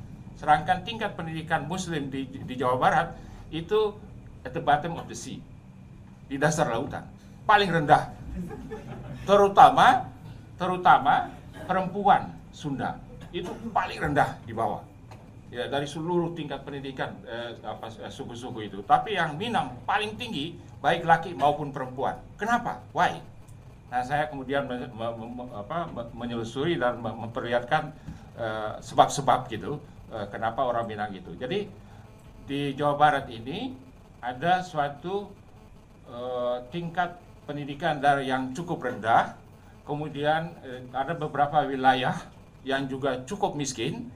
Sedangkan 0.41 0.81
tingkat 0.81 1.13
pendidikan 1.13 1.69
Muslim 1.69 2.09
di, 2.09 2.25
di 2.25 2.53
Jawa 2.57 2.81
Barat 2.81 3.13
itu 3.53 3.93
at 4.41 4.57
the 4.57 4.63
bottom 4.63 4.97
of 4.97 5.05
the 5.05 5.13
sea, 5.13 5.37
di 6.25 6.33
dasar 6.41 6.65
lautan, 6.73 7.05
paling 7.45 7.69
rendah. 7.69 8.09
Terutama, 9.21 10.09
terutama 10.57 11.29
perempuan 11.69 12.33
Sunda 12.49 12.97
itu 13.29 13.53
paling 13.69 14.01
rendah 14.01 14.33
di 14.41 14.49
bawah. 14.55 14.81
Ya 15.53 15.69
dari 15.69 15.85
seluruh 15.85 16.33
tingkat 16.33 16.65
pendidikan 16.65 17.21
eh, 17.27 17.53
apa 17.61 17.93
eh, 18.01 18.09
suku-suku 18.09 18.65
itu. 18.71 18.81
Tapi 18.81 19.19
yang 19.19 19.37
Minang 19.37 19.77
paling 19.85 20.17
tinggi 20.17 20.57
baik 20.81 21.05
laki 21.05 21.37
maupun 21.37 21.69
perempuan. 21.69 22.17
Kenapa? 22.39 22.81
Why? 22.97 23.21
Nah 23.93 24.01
saya 24.01 24.25
kemudian 24.31 24.65
me, 24.65 24.89
me, 24.89 25.07
me, 25.11 25.43
apa, 25.53 25.91
menyelusuri 26.15 26.79
dan 26.79 27.03
memperlihatkan 27.03 27.91
eh, 28.41 28.71
sebab-sebab 28.81 29.45
uh, 29.45 29.49
gitu 29.53 29.71
uh, 30.09 30.25
kenapa 30.33 30.65
orang 30.65 30.89
Minang 30.89 31.13
gitu. 31.13 31.37
Jadi 31.37 31.69
di 32.49 32.73
Jawa 32.73 32.97
Barat 32.97 33.29
ini 33.29 33.77
ada 34.17 34.65
suatu 34.65 35.29
uh, 36.09 36.57
tingkat 36.73 37.21
pendidikan 37.45 38.01
dari 38.01 38.33
yang 38.33 38.49
cukup 38.57 38.81
rendah, 38.81 39.37
kemudian 39.85 40.57
uh, 40.65 40.81
ada 40.97 41.13
beberapa 41.13 41.61
wilayah 41.69 42.17
yang 42.65 42.89
juga 42.89 43.21
cukup 43.29 43.53
miskin, 43.53 44.09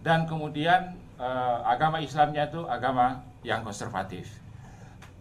dan 0.00 0.24
kemudian 0.24 0.96
uh, 1.20 1.60
agama 1.68 2.00
Islamnya 2.00 2.48
itu 2.48 2.64
agama 2.64 3.20
yang 3.44 3.60
konservatif 3.60 4.28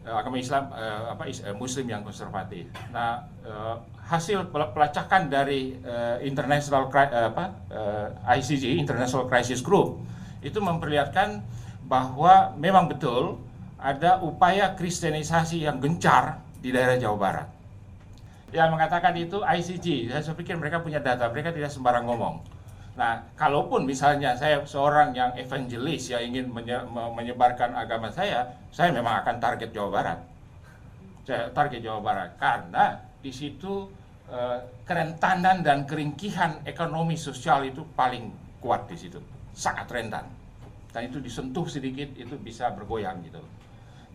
agama 0.07 0.39
Islam 0.39 0.71
uh, 0.71 1.11
apa 1.11 1.27
uh, 1.27 1.55
Muslim 1.59 1.91
yang 1.91 1.99
konservatif. 1.99 2.71
Nah, 2.95 3.27
uh, 3.43 3.75
hasil 4.07 4.47
pelacakan 4.51 5.27
dari 5.27 5.75
uh, 5.83 6.15
International 6.23 6.87
uh, 6.87 7.27
apa 7.27 7.45
uh, 7.67 8.07
ICG 8.39 8.79
International 8.79 9.27
Crisis 9.27 9.59
Group 9.59 9.99
itu 10.39 10.63
memperlihatkan 10.63 11.43
bahwa 11.83 12.55
memang 12.55 12.87
betul 12.87 13.43
ada 13.77 14.23
upaya 14.23 14.73
kristenisasi 14.73 15.67
yang 15.67 15.83
gencar 15.83 16.39
di 16.63 16.71
daerah 16.71 16.95
Jawa 16.95 17.17
Barat. 17.19 17.47
Yang 18.55 18.69
mengatakan 18.79 19.13
itu 19.19 19.43
ICG, 19.43 20.07
saya 20.07 20.33
pikir 20.33 20.55
mereka 20.55 20.79
punya 20.79 21.03
data, 21.03 21.27
mereka 21.27 21.51
tidak 21.51 21.67
sembarang 21.67 22.07
ngomong. 22.07 22.39
Nah, 22.97 23.21
kalaupun 23.37 23.85
misalnya 23.85 24.33
saya 24.33 24.63
seorang 24.65 25.13
yang 25.13 25.35
evangelis 25.37 26.09
yang 26.09 26.33
ingin 26.33 26.49
menyebarkan 26.89 27.75
agama 27.77 28.09
saya, 28.09 28.49
saya 28.73 28.89
memang 28.89 29.21
akan 29.21 29.37
target 29.37 29.69
Jawa 29.69 29.89
Barat. 29.93 30.19
Saya 31.27 31.51
target 31.53 31.83
Jawa 31.83 31.99
Barat 32.01 32.29
karena 32.39 32.97
di 33.27 33.35
situ 33.35 33.91
eh, 34.31 34.59
kerentanan 34.87 35.59
dan 35.59 35.83
keringkihan 35.83 36.63
ekonomi 36.63 37.19
sosial 37.19 37.67
itu 37.67 37.83
paling 37.91 38.31
kuat 38.63 38.87
di 38.87 38.95
situ 38.95 39.19
sangat 39.51 39.91
rentan 39.91 40.23
dan 40.95 41.11
itu 41.11 41.19
disentuh 41.19 41.67
sedikit 41.67 42.07
itu 42.15 42.39
bisa 42.39 42.71
bergoyang 42.71 43.19
gitu. 43.27 43.43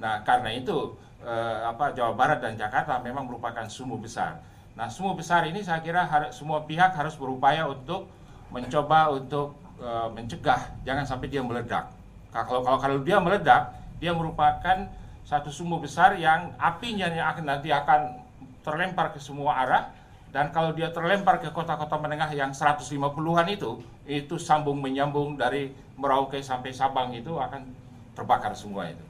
Nah 0.01 0.25
karena 0.25 0.49
itu 0.57 0.97
eh, 1.21 1.61
apa 1.69 1.93
Jawa 1.93 2.17
Barat 2.17 2.41
dan 2.41 2.57
Jakarta 2.57 2.97
memang 3.05 3.29
merupakan 3.29 3.69
sumbu 3.69 4.01
besar. 4.01 4.41
Nah 4.73 4.89
sumbu 4.89 5.13
besar 5.13 5.45
ini 5.45 5.61
saya 5.61 5.85
kira 5.85 6.09
semua 6.33 6.65
pihak 6.65 6.97
harus 6.97 7.13
berupaya 7.21 7.69
untuk 7.69 8.09
mencoba 8.49 9.13
untuk 9.13 9.53
eh, 9.77 10.09
mencegah 10.09 10.73
jangan 10.89 11.05
sampai 11.05 11.29
dia 11.29 11.45
meledak. 11.45 11.93
Kalau 12.33 12.65
kalau 12.65 12.81
kalau 12.81 12.97
dia 13.05 13.21
meledak 13.21 13.77
dia 14.01 14.17
merupakan 14.17 14.89
satu 15.29 15.53
sumbu 15.53 15.85
besar 15.85 16.17
yang 16.17 16.57
apinya 16.57 17.13
yang 17.13 17.29
akan 17.29 17.45
nanti 17.45 17.69
akan 17.69 18.22
terlempar 18.63 19.13
ke 19.13 19.19
semua 19.19 19.59
arah 19.63 19.85
dan 20.33 20.49
kalau 20.49 20.73
dia 20.73 20.89
terlempar 20.89 21.37
ke 21.45 21.53
kota-kota 21.53 22.01
menengah 22.01 22.33
yang 22.33 22.57
150-an 22.57 23.47
itu, 23.53 23.85
itu 24.09 24.41
sambung 24.41 24.81
menyambung 24.81 25.37
dari 25.37 25.69
Merauke 26.01 26.41
sampai 26.41 26.73
Sabang 26.73 27.13
itu 27.13 27.37
akan 27.37 27.69
terbakar 28.17 28.57
semua 28.57 28.89
itu. 28.89 29.05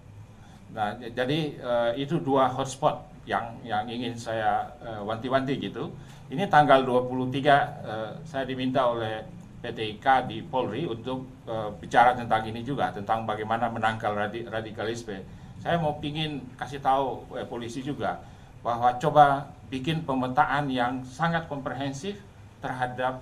Nah, 0.74 0.98
jadi 0.98 1.40
uh, 1.62 1.92
itu 1.94 2.18
dua 2.18 2.50
hotspot 2.50 3.06
yang 3.22 3.54
yang 3.62 3.86
ingin 3.86 4.18
saya 4.18 4.66
uh, 4.82 5.06
wanti-wanti 5.06 5.62
gitu. 5.62 5.94
Ini 6.26 6.50
tanggal 6.50 6.82
23 6.82 6.88
uh, 6.90 7.04
eh, 7.12 8.10
saya 8.24 8.48
diminta 8.48 8.88
oleh 8.88 9.20
PT 9.62 10.00
IKA 10.00 10.26
di 10.26 10.40
Polri 10.42 10.88
untuk 10.88 11.28
uh, 11.46 11.70
bicara 11.76 12.18
tentang 12.18 12.42
ini 12.48 12.64
juga, 12.66 12.90
tentang 12.90 13.28
bagaimana 13.28 13.70
menangkal 13.70 14.16
radikalisme. 14.50 15.22
Saya 15.62 15.78
mau 15.78 16.00
pingin 16.02 16.42
kasih 16.58 16.82
tahu 16.82 17.30
eh, 17.38 17.46
polisi 17.46 17.84
juga 17.84 18.18
bahwa 18.62 18.94
coba 18.96 19.50
bikin 19.68 20.06
pemetaan 20.06 20.70
yang 20.70 21.02
sangat 21.02 21.50
komprehensif 21.50 22.18
terhadap 22.62 23.20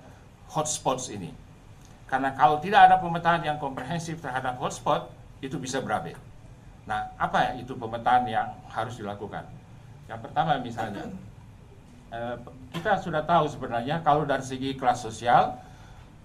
hotspots 0.53 1.09
ini. 1.09 1.33
Karena 2.05 2.37
kalau 2.37 2.61
tidak 2.61 2.91
ada 2.91 2.97
pemetaan 3.01 3.41
yang 3.41 3.57
komprehensif 3.57 4.21
terhadap 4.21 4.61
hotspot, 4.61 5.09
itu 5.41 5.57
bisa 5.57 5.81
berabe. 5.81 6.13
Nah, 6.85 7.09
apa 7.17 7.57
itu 7.57 7.73
pemetaan 7.73 8.29
yang 8.29 8.53
harus 8.69 8.99
dilakukan? 9.01 9.47
Yang 10.11 10.21
pertama 10.27 10.59
misalnya, 10.59 11.07
eh, 12.13 12.37
kita 12.75 12.99
sudah 13.01 13.23
tahu 13.25 13.47
sebenarnya 13.47 14.03
kalau 14.03 14.27
dari 14.27 14.43
segi 14.43 14.75
kelas 14.75 15.07
sosial, 15.07 15.57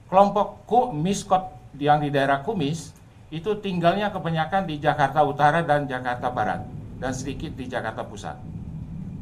kelompok 0.10 0.66
miskot 0.92 1.54
yang 1.78 2.02
di 2.02 2.10
daerah 2.10 2.42
Kumis 2.42 2.92
itu 3.30 3.54
tinggalnya 3.62 4.10
kebanyakan 4.10 4.66
di 4.66 4.82
Jakarta 4.82 5.22
Utara 5.22 5.62
dan 5.62 5.86
Jakarta 5.86 6.34
Barat 6.34 6.66
dan 6.98 7.14
sedikit 7.14 7.54
di 7.54 7.70
Jakarta 7.70 8.02
Pusat 8.02 8.55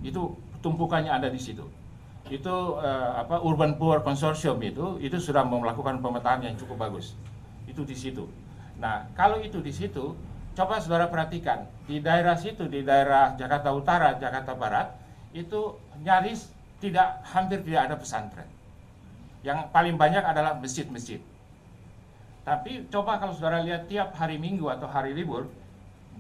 itu 0.03 0.35
tumpukannya 0.59 1.09
ada 1.09 1.31
di 1.31 1.39
situ. 1.39 1.63
Itu 2.27 2.79
uh, 2.79 3.19
apa 3.19 3.39
Urban 3.43 3.79
Poor 3.79 4.03
Consortium 4.03 4.59
itu 4.63 4.99
itu 4.99 5.17
sudah 5.17 5.43
melakukan 5.47 6.03
pemetaan 6.03 6.43
yang 6.43 6.55
cukup 6.59 6.87
bagus. 6.87 7.15
Itu 7.65 7.87
di 7.87 7.95
situ. 7.95 8.27
Nah, 8.79 9.07
kalau 9.15 9.39
itu 9.39 9.63
di 9.63 9.71
situ, 9.71 10.15
coba 10.53 10.79
saudara 10.83 11.07
perhatikan 11.07 11.67
di 11.87 12.03
daerah 12.03 12.35
situ 12.35 12.67
di 12.67 12.83
daerah 12.83 13.35
Jakarta 13.39 13.71
Utara, 13.71 14.15
Jakarta 14.19 14.53
Barat 14.55 14.87
itu 15.33 15.79
nyaris 16.03 16.51
tidak 16.83 17.23
hampir 17.23 17.63
tidak 17.63 17.91
ada 17.91 17.95
pesantren. 17.95 18.47
Yang 19.43 19.71
paling 19.71 19.95
banyak 19.99 20.23
adalah 20.23 20.55
masjid-masjid. 20.55 21.19
Tapi 22.43 22.87
coba 22.91 23.19
kalau 23.19 23.31
saudara 23.31 23.63
lihat 23.63 23.87
tiap 23.87 24.15
hari 24.19 24.35
Minggu 24.35 24.67
atau 24.67 24.87
hari 24.87 25.15
libur, 25.15 25.47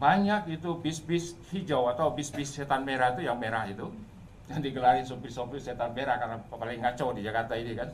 banyak 0.03 0.59
itu 0.59 0.75
bis-bis 0.83 1.39
hijau 1.55 1.87
atau 1.87 2.11
bis-bis 2.11 2.51
setan 2.51 2.83
merah 2.83 3.15
itu 3.15 3.23
yang 3.23 3.39
merah 3.39 3.63
itu. 3.63 3.87
Yang 4.51 4.59
digelari 4.67 4.99
sopir-sopir 5.07 5.63
setan 5.63 5.95
merah 5.95 6.19
karena 6.19 6.43
paling 6.51 6.83
ngaco 6.83 7.15
di 7.15 7.23
Jakarta 7.23 7.55
ini 7.55 7.71
kan. 7.71 7.87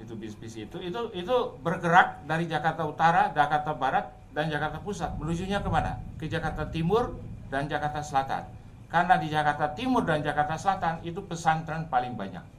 Itu 0.00 0.16
bis-bis 0.16 0.56
itu. 0.56 0.80
Itu 0.80 1.12
itu 1.12 1.36
bergerak 1.60 2.24
dari 2.24 2.48
Jakarta 2.48 2.88
Utara, 2.88 3.36
Jakarta 3.36 3.76
Barat 3.76 4.16
dan 4.32 4.48
Jakarta 4.48 4.80
Pusat. 4.80 5.20
Menujunya 5.20 5.60
ke 5.60 5.68
mana? 5.68 6.00
Ke 6.16 6.24
Jakarta 6.24 6.72
Timur 6.72 7.20
dan 7.52 7.68
Jakarta 7.68 8.00
Selatan. 8.00 8.48
Karena 8.88 9.20
di 9.20 9.28
Jakarta 9.28 9.76
Timur 9.76 10.08
dan 10.08 10.24
Jakarta 10.24 10.56
Selatan 10.56 11.04
itu 11.04 11.20
pesantren 11.20 11.84
paling 11.92 12.16
banyak 12.16 12.55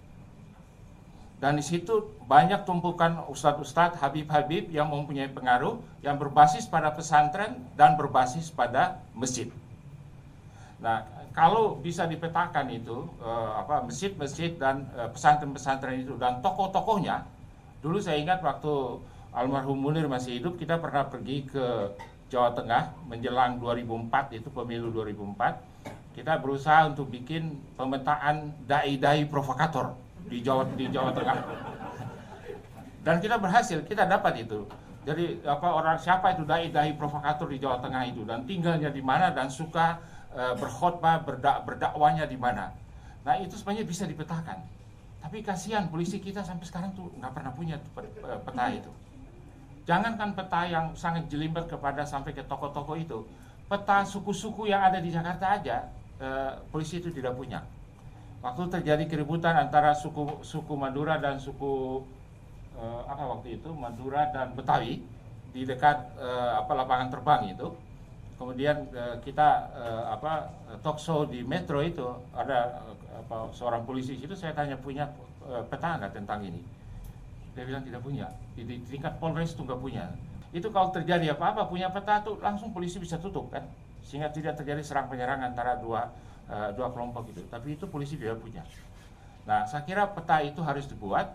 dan 1.38 1.54
di 1.54 1.62
situ 1.62 2.18
banyak 2.26 2.66
tumpukan 2.66 3.22
ustadz-ustadz, 3.30 4.02
habib-habib 4.02 4.74
yang 4.74 4.90
mempunyai 4.90 5.30
pengaruh 5.30 5.78
yang 6.02 6.18
berbasis 6.18 6.66
pada 6.66 6.90
pesantren 6.90 7.62
dan 7.78 7.94
berbasis 7.94 8.50
pada 8.50 8.98
masjid. 9.14 9.46
Nah, 10.82 11.06
kalau 11.38 11.78
bisa 11.78 12.10
dipetakan 12.10 12.74
itu 12.74 13.06
eh, 13.22 13.52
apa 13.54 13.86
masjid-masjid 13.86 14.58
dan 14.58 14.90
eh, 14.98 15.10
pesantren-pesantren 15.14 16.02
itu 16.02 16.18
dan 16.18 16.42
tokoh-tokohnya, 16.42 17.22
dulu 17.86 18.02
saya 18.02 18.18
ingat 18.18 18.42
waktu 18.42 18.98
almarhum 19.30 19.78
Munir 19.78 20.10
masih 20.10 20.42
hidup 20.42 20.58
kita 20.58 20.82
pernah 20.82 21.06
pergi 21.06 21.46
ke 21.46 21.94
Jawa 22.34 22.52
Tengah 22.58 22.98
menjelang 23.06 23.62
2004 23.62 24.42
itu 24.42 24.50
pemilu 24.50 24.90
2004 24.92 26.18
kita 26.18 26.34
berusaha 26.42 26.90
untuk 26.90 27.08
bikin 27.14 27.56
pemetaan 27.78 28.52
dai-dai 28.66 29.30
provokator 29.30 29.94
di 30.28 30.44
Jawa 30.44 30.68
di 30.76 30.86
Jawa 30.92 31.12
Tengah. 31.16 31.38
Dan 33.02 33.16
kita 33.24 33.40
berhasil 33.40 33.80
kita 33.88 34.04
dapat 34.04 34.44
itu. 34.44 34.68
Jadi 35.08 35.40
apa 35.48 35.72
orang 35.72 35.96
siapa 35.96 36.36
itu 36.36 36.44
dai-dai 36.44 36.92
provokator 37.00 37.48
di 37.48 37.64
Jawa 37.64 37.80
Tengah 37.80 38.04
itu? 38.12 38.28
Dan 38.28 38.44
tinggalnya 38.44 38.92
di 38.92 39.00
mana 39.00 39.32
dan 39.32 39.48
suka 39.48 40.04
uh, 40.36 40.54
berkhotbah 40.60 41.24
berdak 41.24 41.64
berdakwanya 41.64 42.28
di 42.28 42.36
mana? 42.36 42.76
Nah 43.24 43.40
itu 43.40 43.56
sebenarnya 43.56 43.88
bisa 43.88 44.04
dipetakan. 44.04 44.60
Tapi 45.24 45.40
kasihan 45.44 45.88
polisi 45.88 46.20
kita 46.20 46.44
sampai 46.44 46.68
sekarang 46.68 46.92
tuh 46.92 47.08
nggak 47.16 47.32
pernah 47.32 47.52
punya 47.56 47.80
peta 48.44 48.66
itu. 48.76 48.92
Jangankan 49.88 50.36
peta 50.36 50.68
yang 50.68 50.92
sangat 51.00 51.32
jelimet 51.32 51.72
kepada 51.72 52.04
sampai 52.04 52.36
ke 52.36 52.44
toko-toko 52.44 53.00
itu. 53.00 53.24
Peta 53.72 54.04
suku-suku 54.04 54.68
yang 54.68 54.84
ada 54.84 55.00
di 55.00 55.08
Jakarta 55.08 55.56
aja 55.56 55.88
uh, 56.20 56.60
polisi 56.68 57.00
itu 57.00 57.08
tidak 57.16 57.36
punya 57.40 57.64
waktu 58.42 58.64
terjadi 58.70 59.04
keributan 59.10 59.58
antara 59.58 59.98
suku 59.98 60.46
suku 60.46 60.74
Madura 60.78 61.18
dan 61.18 61.42
suku 61.42 62.06
uh, 62.78 63.02
apa 63.10 63.24
waktu 63.38 63.58
itu 63.58 63.70
Madura 63.74 64.30
dan 64.30 64.54
Betawi 64.54 65.02
di 65.54 65.66
dekat 65.66 66.18
uh, 66.22 66.62
apa 66.62 66.72
lapangan 66.78 67.10
terbang 67.10 67.54
itu. 67.54 67.74
Kemudian 68.38 68.86
uh, 68.94 69.18
kita 69.26 69.50
uh, 69.74 70.04
apa 70.14 70.54
talk 70.86 71.02
show 71.02 71.26
di 71.26 71.42
Metro 71.42 71.82
itu 71.82 72.06
ada 72.38 72.86
uh, 72.86 72.96
apa 73.26 73.50
seorang 73.50 73.82
polisi 73.82 74.14
itu 74.14 74.38
saya 74.38 74.54
tanya 74.54 74.78
punya 74.78 75.10
uh, 75.50 75.66
peta 75.66 75.98
nggak 75.98 76.14
tentang 76.14 76.46
ini. 76.46 76.62
Dia 77.58 77.66
bilang 77.66 77.82
tidak 77.82 78.06
punya. 78.06 78.30
Di, 78.54 78.62
di 78.62 78.78
tingkat 78.86 79.18
Polres 79.18 79.58
itu 79.58 79.66
nggak 79.66 79.82
punya. 79.82 80.14
Itu 80.54 80.70
kalau 80.70 80.94
terjadi 80.94 81.34
apa-apa 81.34 81.66
punya 81.66 81.90
peta 81.90 82.22
tuh 82.22 82.38
langsung 82.38 82.70
polisi 82.70 83.02
bisa 83.02 83.18
tutup 83.18 83.50
kan, 83.50 83.66
sehingga 84.06 84.30
tidak 84.30 84.62
terjadi 84.62 84.86
serang 84.86 85.10
penyerang 85.10 85.42
antara 85.42 85.74
dua 85.82 86.14
uh, 86.52 86.70
dua 86.76 86.92
kelompok 86.92 87.32
itu. 87.32 87.44
Tapi 87.48 87.80
itu 87.80 87.86
polisi 87.88 88.20
tidak 88.20 88.42
punya. 88.44 88.64
Nah, 89.48 89.64
saya 89.64 89.88
kira 89.88 90.04
peta 90.12 90.44
itu 90.44 90.60
harus 90.60 90.84
dibuat 90.92 91.32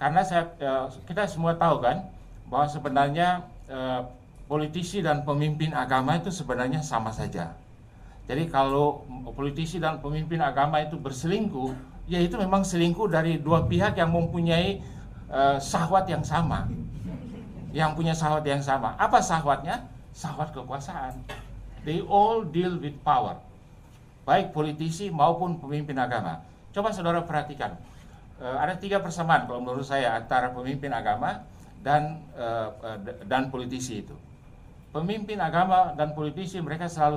karena 0.00 0.24
saya 0.26 0.50
eh, 0.58 0.86
kita 1.06 1.28
semua 1.30 1.54
tahu 1.54 1.78
kan 1.78 2.02
bahwa 2.50 2.66
sebenarnya 2.66 3.44
eh, 3.68 4.02
politisi 4.50 4.98
dan 4.98 5.22
pemimpin 5.22 5.70
agama 5.76 6.18
itu 6.18 6.32
sebenarnya 6.32 6.82
sama 6.82 7.14
saja. 7.14 7.54
Jadi 8.26 8.50
kalau 8.50 9.04
politisi 9.36 9.78
dan 9.78 10.02
pemimpin 10.02 10.42
agama 10.42 10.82
itu 10.82 10.98
berselingkuh, 10.98 11.70
ya 12.10 12.18
itu 12.18 12.34
memang 12.34 12.66
selingkuh 12.66 13.10
dari 13.10 13.38
dua 13.38 13.66
pihak 13.66 13.98
yang 13.98 14.14
mempunyai 14.14 14.78
uh, 15.26 15.58
sahwat 15.58 16.06
yang 16.06 16.22
sama. 16.22 16.70
Yang 17.74 17.90
punya 17.98 18.14
sahwat 18.14 18.46
yang 18.46 18.62
sama. 18.62 18.94
Apa 18.94 19.18
sahwatnya? 19.18 19.90
Sahwat 20.14 20.54
kekuasaan. 20.54 21.18
They 21.82 21.98
all 22.06 22.46
deal 22.46 22.78
with 22.78 22.94
power. 23.02 23.42
Baik 24.22 24.54
politisi 24.54 25.10
maupun 25.10 25.58
pemimpin 25.58 25.98
agama. 25.98 26.42
Coba 26.70 26.94
saudara 26.94 27.20
perhatikan 27.26 27.74
uh, 28.38 28.56
ada 28.62 28.78
tiga 28.78 29.02
persamaan 29.02 29.50
kalau 29.50 29.58
menurut 29.58 29.86
saya 29.86 30.14
antara 30.14 30.54
pemimpin 30.54 30.94
agama 30.94 31.42
dan 31.82 32.22
uh, 32.38 32.70
uh, 32.82 32.98
dan 33.26 33.50
politisi 33.50 34.06
itu. 34.06 34.14
Pemimpin 34.92 35.40
agama 35.40 35.96
dan 35.96 36.12
politisi 36.12 36.60
mereka 36.60 36.84
selalu 36.86 37.16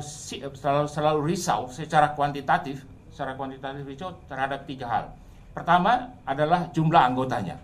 selalu 0.55 0.87
selalu 0.87 1.19
risau 1.27 1.67
secara 1.67 2.15
kuantitatif, 2.15 2.81
secara 3.11 3.35
kuantitatif 3.35 3.83
itu 3.83 4.07
terhadap 4.31 4.63
tiga 4.63 4.87
hal. 4.87 5.05
Pertama 5.51 6.15
adalah 6.23 6.71
jumlah 6.71 7.03
anggotanya. 7.03 7.59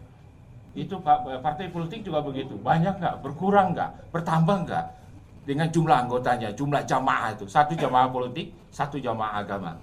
Itu 0.76 1.00
partai 1.04 1.68
politik 1.72 2.08
juga 2.08 2.24
begitu. 2.24 2.56
Banyak 2.60 3.00
nggak, 3.00 3.16
berkurang 3.24 3.76
nggak, 3.76 4.12
bertambah 4.16 4.58
nggak 4.68 4.86
dengan 5.44 5.68
jumlah 5.68 5.98
anggotanya, 6.08 6.56
jumlah 6.56 6.84
jamaah 6.88 7.36
itu. 7.36 7.48
Satu 7.52 7.76
jamaah 7.76 8.08
politik, 8.08 8.52
satu 8.72 8.98
jamaah 8.98 9.44
agama. 9.44 9.78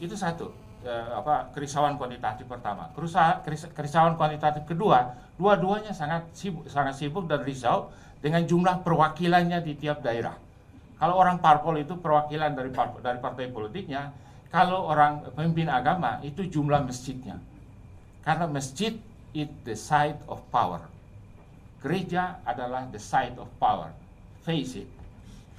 Itu 0.00 0.16
satu 0.16 0.50
eh, 0.82 1.08
apa 1.12 1.52
kerisauan 1.52 2.00
kuantitatif 2.00 2.48
pertama. 2.48 2.88
Kerusa, 2.96 3.44
keris, 3.44 3.68
kerisauan 3.70 4.16
kuantitatif 4.16 4.64
kedua, 4.64 5.14
dua-duanya 5.36 5.92
sangat 5.92 6.26
sibuk, 6.32 6.64
sangat 6.66 6.96
sibuk 6.96 7.28
dan 7.28 7.44
risau 7.44 7.92
dengan 8.24 8.42
jumlah 8.42 8.82
perwakilannya 8.82 9.60
di 9.60 9.76
tiap 9.76 10.00
daerah. 10.00 10.34
Kalau 10.96 11.14
orang 11.20 11.44
parpol 11.44 11.76
itu 11.76 11.92
perwakilan 12.00 12.56
dari 12.56 12.72
parpol, 12.72 13.04
dari 13.04 13.20
partai 13.20 13.52
politiknya, 13.52 14.10
kalau 14.48 14.88
orang 14.88 15.28
pemimpin 15.36 15.68
agama 15.68 16.16
itu 16.24 16.48
jumlah 16.48 16.80
masjidnya. 16.88 17.36
Karena 18.24 18.48
masjid 18.48 18.96
is 19.36 19.52
the 19.68 19.76
site 19.76 20.16
of 20.26 20.40
power. 20.48 20.80
Gereja 21.84 22.40
adalah 22.48 22.88
the 22.88 22.98
site 22.98 23.36
of 23.36 23.46
power. 23.60 23.92
Face 24.42 24.80
it. 24.80 24.88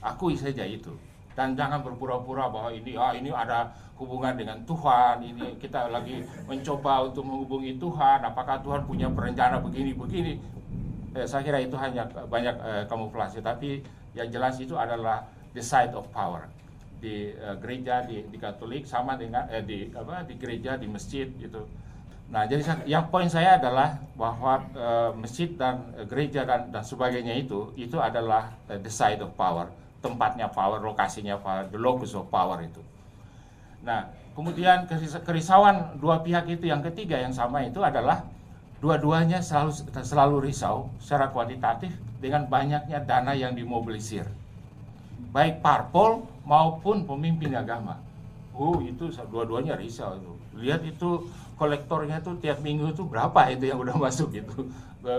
Akui 0.02 0.34
saja 0.34 0.66
itu. 0.66 0.92
Dan 1.38 1.54
jangan 1.54 1.86
berpura-pura 1.86 2.50
bahwa 2.50 2.74
ini 2.74 2.98
ah 2.98 3.14
ini 3.14 3.30
ada 3.30 3.70
hubungan 4.02 4.34
dengan 4.34 4.58
Tuhan 4.66 5.22
ini 5.22 5.54
kita 5.62 5.86
lagi 5.94 6.26
mencoba 6.50 7.06
untuk 7.06 7.30
menghubungi 7.30 7.78
Tuhan 7.78 8.26
apakah 8.26 8.58
Tuhan 8.66 8.82
punya 8.90 9.06
perencana 9.14 9.62
begini 9.62 9.94
begini. 9.94 10.42
Eh, 11.14 11.30
saya 11.30 11.46
kira 11.46 11.62
itu 11.62 11.78
hanya 11.78 12.10
banyak 12.10 12.58
eh, 12.58 12.84
kamuflase 12.90 13.46
tapi 13.46 13.86
yang 14.18 14.34
jelas 14.34 14.58
itu 14.58 14.74
adalah 14.74 15.30
the 15.54 15.62
side 15.62 15.94
of 15.94 16.10
power. 16.10 16.50
Di 16.98 17.38
eh, 17.38 17.56
gereja 17.62 18.02
di, 18.02 18.26
di 18.26 18.38
Katolik 18.42 18.90
sama 18.90 19.14
dengan 19.14 19.46
eh, 19.54 19.62
di 19.62 19.94
apa 19.94 20.26
di 20.26 20.42
gereja 20.42 20.74
di 20.74 20.90
masjid 20.90 21.30
gitu. 21.38 21.70
Nah 22.34 22.50
jadi 22.50 22.66
yang 22.90 23.14
poin 23.14 23.30
saya 23.30 23.62
adalah 23.62 23.94
bahwa 24.18 24.66
eh, 24.74 25.12
masjid 25.14 25.54
dan 25.54 25.86
eh, 26.02 26.06
gereja 26.10 26.50
dan 26.50 26.74
dan 26.74 26.82
sebagainya 26.82 27.38
itu 27.38 27.78
itu 27.78 28.02
adalah 28.02 28.58
eh, 28.74 28.82
the 28.82 28.90
side 28.90 29.22
of 29.22 29.38
power 29.38 29.70
tempatnya 30.08 30.48
power 30.48 30.80
lokasinya 30.80 31.36
power 31.36 31.68
the 31.68 31.80
locus 31.80 32.16
of 32.16 32.32
power 32.32 32.64
itu 32.64 32.80
Nah, 33.88 34.10
kemudian 34.34 34.84
kerisauan 35.24 35.96
dua 36.02 36.20
pihak 36.20 36.44
itu 36.52 36.68
yang 36.68 36.82
ketiga 36.82 37.24
yang 37.24 37.32
sama 37.32 37.64
itu 37.64 37.80
adalah 37.80 38.28
dua-duanya 38.84 39.42
selalu 39.42 39.72
selalu 40.04 40.36
risau 40.50 40.92
secara 41.02 41.32
kuantitatif 41.32 41.96
dengan 42.20 42.44
banyaknya 42.52 43.00
dana 43.08 43.32
yang 43.32 43.56
dimobilisir. 43.56 44.28
Baik 45.32 45.64
parpol 45.64 46.28
maupun 46.44 47.08
pemimpin 47.08 47.56
agama. 47.56 47.96
Oh, 48.58 48.82
itu 48.82 49.08
dua-duanya 49.30 49.78
risau 49.78 50.18
itu. 50.18 50.34
Lihat 50.58 50.82
itu 50.84 51.30
kolektornya 51.56 52.20
tuh 52.26 52.36
tiap 52.42 52.60
minggu 52.66 52.90
itu 52.92 53.06
berapa 53.06 53.54
itu 53.54 53.70
yang 53.70 53.80
udah 53.80 53.96
masuk 54.06 54.34
gitu. 54.36 54.68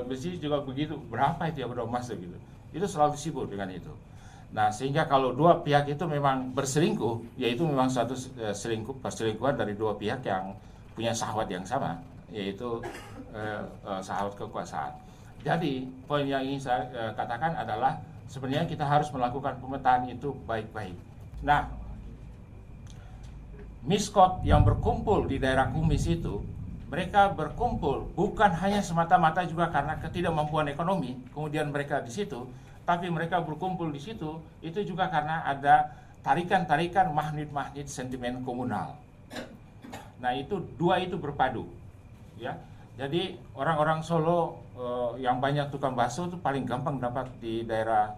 Besi 0.05 0.37
juga 0.37 0.61
begitu, 0.61 0.99
berapa 1.09 1.39
itu 1.49 1.63
yang 1.63 1.71
udah 1.73 1.87
masuk 1.87 2.19
gitu. 2.19 2.37
Itu 2.75 2.85
selalu 2.85 3.15
sibuk 3.17 3.47
dengan 3.49 3.71
itu. 3.73 3.91
Nah, 4.49 4.73
sehingga 4.73 5.05
kalau 5.05 5.37
dua 5.37 5.61
pihak 5.61 5.93
itu 5.93 6.09
memang 6.09 6.57
berselingkuh, 6.57 7.37
yaitu 7.37 7.69
memang 7.69 7.93
satu 7.93 8.17
eh, 8.41 8.57
selingkuh 8.57 8.97
perselingkuhan 9.05 9.61
dari 9.61 9.77
dua 9.77 9.93
pihak 9.93 10.25
yang 10.25 10.57
punya 10.97 11.13
sahabat 11.13 11.53
yang 11.53 11.65
sama, 11.69 12.01
yaitu 12.33 12.81
eh, 13.37 13.63
eh, 13.85 14.33
kekuasaan. 14.33 14.97
Jadi, 15.45 15.87
poin 16.09 16.25
yang 16.25 16.41
ingin 16.41 16.65
saya 16.65 16.89
eh, 16.91 17.13
katakan 17.13 17.61
adalah 17.61 18.01
sebenarnya 18.25 18.65
kita 18.65 18.89
harus 18.89 19.13
melakukan 19.13 19.61
pemetaan 19.61 20.09
itu 20.09 20.33
baik-baik. 20.49 20.97
Nah, 21.45 21.69
miskot 23.85 24.43
yang 24.49 24.65
berkumpul 24.65 25.29
di 25.29 25.37
daerah 25.37 25.69
kumis 25.71 26.09
itu, 26.09 26.41
mereka 26.89 27.37
berkumpul 27.37 28.09
bukan 28.17 28.49
hanya 28.65 28.81
semata-mata 28.81 29.45
juga 29.45 29.69
karena 29.69 30.01
ketidakmampuan 30.01 30.73
ekonomi, 30.73 31.21
kemudian 31.37 31.69
mereka 31.69 32.01
di 32.01 32.09
situ, 32.09 32.49
tapi 32.89 33.13
mereka 33.13 33.45
berkumpul 33.45 33.93
di 33.93 34.01
situ 34.01 34.41
itu 34.65 34.81
juga 34.81 35.13
karena 35.13 35.45
ada 35.45 35.93
tarikan-tarikan 36.25 37.13
magnet-magnet 37.13 37.85
sentimen 37.85 38.41
komunal. 38.41 38.97
Nah 40.25 40.33
itu 40.33 40.57
dua 40.81 40.97
itu 41.05 41.21
berpadu, 41.21 41.69
ya. 42.41 42.57
Jadi 42.97 43.37
orang-orang 43.55 44.01
Solo 44.01 44.65
uh, 44.75 45.15
yang 45.21 45.39
banyak 45.39 45.69
tukang 45.69 45.93
bakso 45.95 46.33
itu 46.33 46.41
paling 46.41 46.65
gampang 46.65 46.97
dapat 46.99 47.29
di 47.39 47.63
daerah 47.63 48.11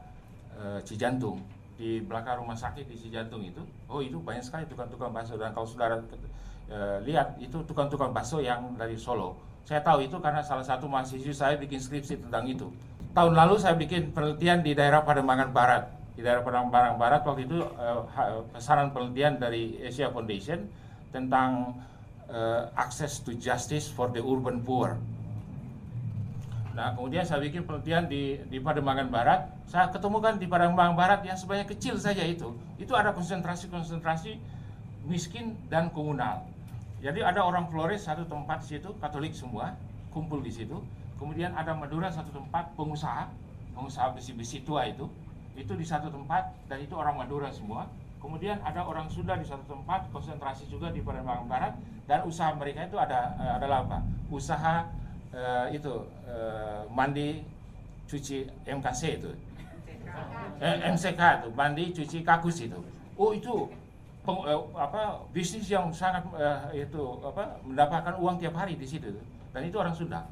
uh, 0.57 0.79
Cijantung 0.87 1.43
di 1.77 2.01
belakang 2.01 2.41
rumah 2.41 2.57
sakit 2.57 2.87
di 2.87 2.97
Cijantung 2.97 3.43
itu. 3.45 3.61
Oh 3.91 4.01
itu 4.01 4.23
banyak 4.23 4.47
sekali 4.47 4.65
tukang-tukang 4.71 5.13
bakso 5.13 5.37
dan 5.37 5.53
kalau 5.53 5.67
saudara 5.69 5.99
uh, 5.99 7.03
lihat 7.05 7.37
itu 7.43 7.59
tukang-tukang 7.67 8.15
bakso 8.15 8.39
yang 8.39 8.73
dari 8.79 8.95
Solo. 8.97 9.35
Saya 9.67 9.85
tahu 9.85 10.07
itu 10.09 10.17
karena 10.23 10.41
salah 10.41 10.65
satu 10.65 10.89
mahasiswa 10.89 11.35
saya 11.35 11.55
bikin 11.61 11.77
skripsi 11.77 12.23
tentang 12.25 12.49
itu 12.49 12.71
tahun 13.11 13.35
lalu 13.35 13.55
saya 13.59 13.75
bikin 13.75 14.15
penelitian 14.15 14.63
di 14.63 14.73
daerah 14.75 15.03
Pademangan 15.03 15.51
Barat. 15.51 15.91
Di 16.15 16.23
daerah 16.23 16.45
Pademangan 16.47 16.97
Barat 16.99 17.23
waktu 17.27 17.47
itu 17.47 17.59
uh, 17.63 18.07
saran 18.61 18.95
penelitian 18.95 19.41
dari 19.43 19.79
Asia 19.83 20.13
Foundation 20.15 20.71
tentang 21.11 21.75
uh, 22.31 22.71
access 22.79 23.19
to 23.23 23.35
justice 23.35 23.91
for 23.91 24.07
the 24.15 24.23
urban 24.23 24.63
poor. 24.63 24.95
Nah, 26.71 26.95
kemudian 26.95 27.27
saya 27.27 27.43
bikin 27.43 27.67
penelitian 27.67 28.07
di 28.07 28.39
di 28.47 28.59
Pademangan 28.63 29.11
Barat. 29.11 29.41
Saya 29.67 29.91
ketemukan 29.91 30.39
di 30.39 30.47
Pademangan 30.47 30.95
Barat 30.95 31.21
yang 31.27 31.35
sebanyak 31.35 31.75
kecil 31.75 31.99
saja 31.99 32.23
itu. 32.23 32.55
Itu 32.79 32.95
ada 32.95 33.11
konsentrasi-konsentrasi 33.11 34.39
miskin 35.11 35.59
dan 35.67 35.91
komunal. 35.91 36.47
Jadi 37.01 37.25
ada 37.25 37.43
orang 37.43 37.67
Flores 37.73 38.05
satu 38.05 38.29
tempat 38.29 38.61
di 38.63 38.77
situ, 38.77 38.93
Katolik 39.01 39.33
semua, 39.33 39.73
kumpul 40.13 40.45
di 40.45 40.53
situ 40.53 40.79
Kemudian 41.21 41.53
ada 41.53 41.77
Madura 41.77 42.09
satu 42.09 42.33
tempat 42.33 42.73
pengusaha, 42.81 43.29
pengusaha 43.77 44.17
besi-besi 44.17 44.65
tua 44.65 44.89
itu, 44.89 45.05
itu 45.53 45.77
di 45.77 45.85
satu 45.85 46.09
tempat 46.09 46.49
dan 46.65 46.81
itu 46.81 46.97
orang 46.97 47.21
Madura 47.21 47.53
semua. 47.53 47.85
Kemudian 48.17 48.57
ada 48.65 48.81
orang 48.85 49.05
Sunda 49.13 49.37
di 49.37 49.45
satu 49.45 49.69
tempat, 49.69 50.09
konsentrasi 50.09 50.65
juga 50.73 50.89
di 50.89 51.05
Palembang 51.05 51.45
Barat 51.45 51.77
dan 52.09 52.25
usaha 52.25 52.53
mereka 52.57 52.89
itu 52.89 52.97
ada 52.97 53.37
uh, 53.37 53.53
adalah 53.61 53.85
apa? 53.85 53.99
Usaha 54.33 54.89
uh, 55.37 55.69
itu 55.69 56.09
uh, 56.25 56.89
mandi 56.89 57.45
cuci 58.09 58.49
MKC 58.65 59.21
itu. 59.21 59.31
Eh, 60.61 60.77
MCK 60.91 61.21
itu, 61.21 61.49
mandi 61.53 61.85
cuci 61.93 62.19
kakus 62.25 62.65
itu. 62.65 62.81
Oh 63.21 63.37
itu 63.37 63.69
peng, 64.25 64.41
uh, 64.41 64.65
apa 64.77 65.21
bisnis 65.37 65.69
yang 65.69 65.93
sangat 65.93 66.25
uh, 66.33 66.73
itu 66.73 67.01
apa 67.25 67.61
mendapatkan 67.65 68.17
uang 68.21 68.41
tiap 68.41 68.57
hari 68.57 68.77
di 68.77 68.89
situ 68.89 69.13
dan 69.53 69.61
itu 69.69 69.77
orang 69.77 69.93
Sunda. 69.93 70.25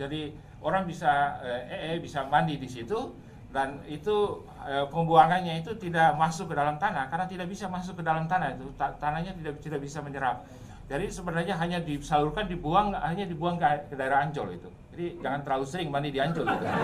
Jadi 0.00 0.32
orang 0.64 0.88
bisa 0.88 1.36
eh, 1.44 1.96
eh 1.96 1.98
bisa 2.00 2.24
mandi 2.26 2.56
di 2.56 2.68
situ 2.70 3.12
dan 3.52 3.84
itu 3.84 4.40
e, 4.64 4.88
pembuangannya 4.88 5.60
itu 5.60 5.76
tidak 5.76 6.16
masuk 6.16 6.48
ke 6.48 6.54
dalam 6.56 6.80
tanah 6.80 7.12
karena 7.12 7.28
tidak 7.28 7.46
bisa 7.52 7.68
masuk 7.68 8.00
ke 8.00 8.02
dalam 8.02 8.24
tanah 8.24 8.56
itu. 8.56 8.64
Ta 8.80 8.96
tanahnya 8.96 9.36
tidak 9.36 9.60
tidak 9.60 9.80
bisa 9.84 10.00
menyerap. 10.00 10.48
Jadi 10.88 11.12
sebenarnya 11.12 11.54
hanya 11.60 11.78
disalurkan 11.84 12.48
dibuang 12.48 12.96
hanya 12.96 13.28
dibuang 13.28 13.60
ke, 13.60 13.92
ke 13.92 13.94
daerah 13.94 14.24
Ancol 14.24 14.56
itu. 14.56 14.68
Jadi 14.96 15.20
jangan 15.20 15.40
terlalu 15.44 15.64
sering 15.68 15.88
mandi 15.92 16.08
di 16.08 16.20
Ancol 16.20 16.48
itu. 16.48 16.66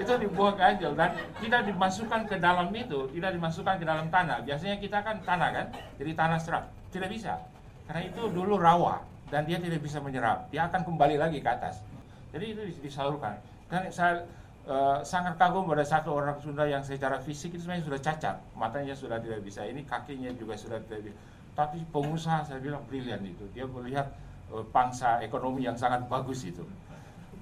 Itu 0.00 0.12
dibuang 0.16 0.58
ke 0.58 0.64
Ancol 0.64 0.92
dan 0.98 1.14
tidak 1.38 1.60
dimasukkan 1.70 2.20
ke 2.26 2.36
dalam 2.42 2.68
itu 2.74 3.06
tidak 3.14 3.30
dimasukkan 3.36 3.74
ke 3.78 3.84
dalam 3.86 4.06
tanah. 4.10 4.42
Biasanya 4.42 4.76
kita 4.82 5.06
kan 5.06 5.22
tanah 5.22 5.48
kan 5.54 5.66
jadi 6.02 6.12
tanah 6.18 6.38
serap. 6.42 6.64
Tidak 6.90 7.06
bisa. 7.06 7.38
Karena 7.86 8.10
itu 8.10 8.26
dulu 8.32 8.58
rawa 8.58 9.13
dan 9.28 9.44
dia 9.48 9.60
tidak 9.60 9.80
bisa 9.80 10.00
menyerap 10.00 10.48
dia 10.48 10.66
akan 10.66 10.84
kembali 10.84 11.16
lagi 11.20 11.38
ke 11.40 11.48
atas 11.48 11.80
jadi 12.34 12.56
itu 12.56 12.62
disalurkan 12.82 13.38
dan 13.68 13.88
saya 13.88 14.24
uh, 14.68 14.98
sangat 15.04 15.36
kagum 15.36 15.68
pada 15.68 15.84
satu 15.84 16.16
orang 16.16 16.36
Sunda 16.40 16.64
yang 16.68 16.80
secara 16.84 17.20
fisik 17.20 17.56
itu 17.56 17.64
sebenarnya 17.64 17.84
sudah 17.84 18.00
cacat, 18.00 18.36
matanya 18.56 18.94
sudah 18.96 19.18
tidak 19.20 19.40
bisa, 19.44 19.64
ini 19.64 19.84
kakinya 19.84 20.32
juga 20.36 20.56
sudah 20.56 20.80
tidak 20.84 21.10
bisa. 21.10 21.16
Tapi 21.54 21.78
pengusaha 21.94 22.42
saya 22.42 22.58
bilang 22.58 22.82
brilian 22.90 23.22
itu, 23.22 23.46
dia 23.54 23.64
melihat 23.68 24.10
uh, 24.50 24.64
pangsa 24.74 25.22
ekonomi 25.22 25.64
yang 25.64 25.78
sangat 25.78 26.04
bagus 26.10 26.42
itu. 26.44 26.64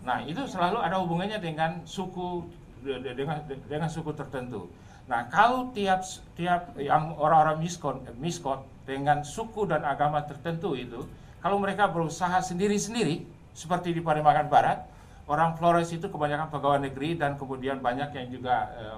Nah 0.02 0.20
itu 0.26 0.42
selalu 0.44 0.82
ada 0.82 0.98
hubungannya 0.98 1.38
dengan 1.38 1.86
suku 1.86 2.42
dengan 2.82 3.38
dengan 3.70 3.86
suku 3.86 4.10
tertentu. 4.10 4.66
Nah 5.06 5.30
kalau 5.30 5.70
tiap 5.70 6.02
tiap 6.34 6.74
yang 6.74 7.14
orang-orang 7.14 7.62
miskot 7.62 8.02
miskot 8.18 8.66
dengan 8.82 9.22
suku 9.22 9.70
dan 9.70 9.86
agama 9.86 10.26
tertentu 10.26 10.74
itu, 10.74 11.06
kalau 11.42 11.58
mereka 11.58 11.90
berusaha 11.90 12.38
sendiri-sendiri 12.38 13.26
seperti 13.52 13.92
di 13.92 14.00
Pademangan 14.00 14.46
Barat, 14.46 14.78
orang 15.26 15.58
Flores 15.58 15.90
itu 15.90 16.06
kebanyakan 16.06 16.48
pegawai 16.48 16.80
negeri 16.86 17.18
dan 17.18 17.34
kemudian 17.34 17.82
banyak 17.82 18.14
yang 18.14 18.26
juga 18.30 18.70
eh, 18.78 18.96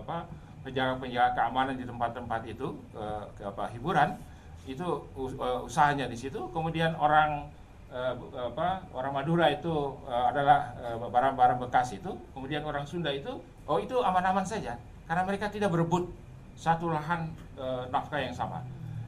penjaga-penjaga 0.64 1.34
keamanan 1.36 1.74
di 1.80 1.88
tempat-tempat 1.88 2.40
itu 2.44 2.76
eh, 2.94 3.22
ke 3.40 3.42
apa 3.48 3.72
hiburan 3.72 4.20
itu 4.64 4.84
uh, 5.12 5.60
usahanya 5.60 6.08
di 6.08 6.16
situ. 6.16 6.40
Kemudian 6.48 6.96
orang 6.96 7.52
uh, 7.92 8.16
apa 8.32 8.80
orang 8.96 9.12
Madura 9.12 9.52
itu 9.52 9.92
uh, 10.08 10.32
adalah 10.32 10.72
barang-barang 11.12 11.60
uh, 11.60 11.62
bekas 11.68 11.92
itu. 11.92 12.16
Kemudian 12.32 12.64
orang 12.64 12.88
Sunda 12.88 13.12
itu 13.12 13.44
oh 13.68 13.76
itu 13.76 14.00
aman-aman 14.00 14.44
saja 14.44 14.80
karena 15.04 15.22
mereka 15.24 15.52
tidak 15.52 15.68
berebut 15.72 16.08
satu 16.56 16.88
lahan 16.92 17.28
uh, 17.60 17.84
nafkah 17.92 18.20
yang 18.20 18.32
sama 18.32 18.64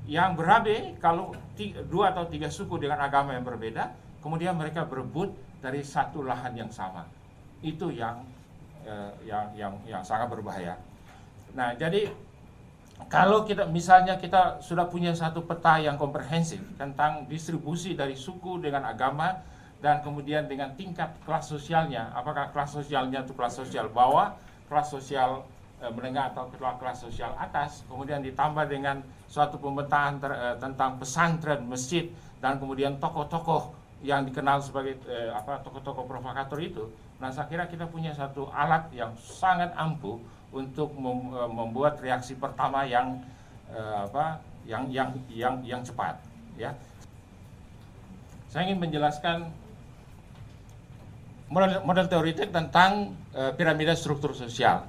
yang 0.06 0.38
berabe 0.38 0.94
kalau 1.02 1.34
tiga, 1.58 1.82
dua 1.86 2.14
atau 2.14 2.30
tiga 2.30 2.46
suku 2.46 2.78
dengan 2.78 3.02
agama 3.02 3.34
yang 3.34 3.42
berbeda 3.42 3.90
kemudian 4.22 4.54
mereka 4.58 4.82
berebut 4.86 5.30
dari 5.62 5.82
satu 5.86 6.26
lahan 6.26 6.54
yang 6.54 6.70
sama. 6.70 7.06
Itu 7.62 7.94
yang 7.94 8.22
eh, 8.86 9.10
yang 9.26 9.50
yang 9.54 9.74
yang 9.86 10.02
sangat 10.02 10.30
berbahaya. 10.30 10.78
Nah, 11.54 11.74
jadi 11.74 12.10
kalau 13.06 13.46
kita 13.46 13.68
misalnya 13.70 14.18
kita 14.18 14.58
sudah 14.58 14.90
punya 14.90 15.14
satu 15.14 15.46
peta 15.46 15.78
yang 15.78 15.94
komprehensif 15.94 16.58
tentang 16.74 17.26
distribusi 17.30 17.94
dari 17.94 18.18
suku 18.18 18.58
dengan 18.58 18.88
agama 18.88 19.42
dan 19.78 20.00
kemudian 20.00 20.48
dengan 20.48 20.72
tingkat 20.74 21.12
kelas 21.22 21.46
sosialnya, 21.46 22.10
apakah 22.16 22.50
kelas 22.50 22.72
sosialnya 22.74 23.22
itu 23.22 23.36
kelas 23.36 23.54
sosial 23.58 23.92
bawah, 23.92 24.34
kelas 24.66 24.88
sosial 24.90 25.44
menengah 25.76 26.32
atau 26.32 26.48
kelas 26.52 27.04
sosial 27.04 27.36
atas, 27.36 27.84
kemudian 27.84 28.24
ditambah 28.24 28.64
dengan 28.64 29.04
suatu 29.28 29.60
pemetaan 29.60 30.16
ter, 30.16 30.32
e, 30.32 30.48
tentang 30.56 30.96
pesantren, 30.96 31.60
masjid 31.68 32.08
dan 32.40 32.56
kemudian 32.56 32.96
tokoh-tokoh 32.96 33.76
yang 34.04 34.28
dikenal 34.28 34.60
sebagai 34.60 35.00
eh, 35.08 35.32
apa 35.32 35.60
tokoh-tokoh 35.64 36.04
provokator 36.04 36.58
itu. 36.60 36.84
Nah, 37.16 37.32
saya 37.32 37.48
kira 37.48 37.64
kita 37.64 37.88
punya 37.88 38.12
satu 38.12 38.52
alat 38.52 38.92
yang 38.92 39.16
sangat 39.16 39.72
ampuh 39.72 40.20
untuk 40.52 40.92
mem, 40.96 41.32
eh, 41.32 41.50
membuat 41.50 41.98
reaksi 42.00 42.36
pertama 42.36 42.84
yang 42.84 43.24
eh, 43.72 43.98
apa 44.04 44.40
yang 44.68 44.90
yang 44.92 45.10
yang 45.32 45.54
yang 45.64 45.80
cepat, 45.80 46.20
ya. 46.60 46.76
Saya 48.52 48.68
ingin 48.68 48.78
menjelaskan 48.78 49.48
model, 51.50 51.82
model 51.82 52.06
teoritik 52.06 52.52
tentang 52.52 53.16
eh, 53.32 53.52
piramida 53.56 53.96
struktur 53.96 54.36
sosial. 54.36 54.84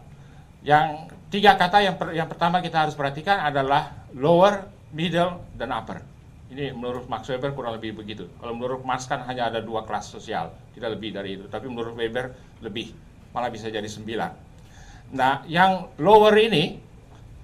Yang 0.65 1.13
tiga 1.29 1.57
kata 1.59 1.77
yang 1.83 1.95
per, 1.99 2.13
yang 2.15 2.27
pertama 2.29 2.61
kita 2.61 2.87
harus 2.87 2.95
perhatikan 2.97 3.41
adalah 3.41 4.07
lower, 4.15 4.65
middle, 4.93 5.43
dan 5.57 5.73
upper 5.73 6.01
ini 6.47 6.71
menurut 6.71 7.11
Max 7.11 7.27
Weber 7.27 7.51
kurang 7.51 7.75
lebih 7.75 7.99
begitu. 7.99 8.31
Kalau 8.39 8.55
menurut 8.55 8.81
Marx 8.87 9.03
kan 9.03 9.19
hanya 9.27 9.51
ada 9.51 9.59
dua 9.59 9.83
kelas 9.83 10.07
sosial, 10.07 10.55
tidak 10.71 10.95
lebih 10.95 11.11
dari 11.11 11.35
itu. 11.35 11.45
Tapi 11.51 11.67
menurut 11.67 11.91
Weber 11.91 12.31
lebih, 12.63 12.95
malah 13.35 13.51
bisa 13.51 13.67
jadi 13.67 13.87
sembilan. 13.87 14.31
Nah, 15.11 15.43
yang 15.47 15.91
lower 15.99 16.35
ini, 16.39 16.79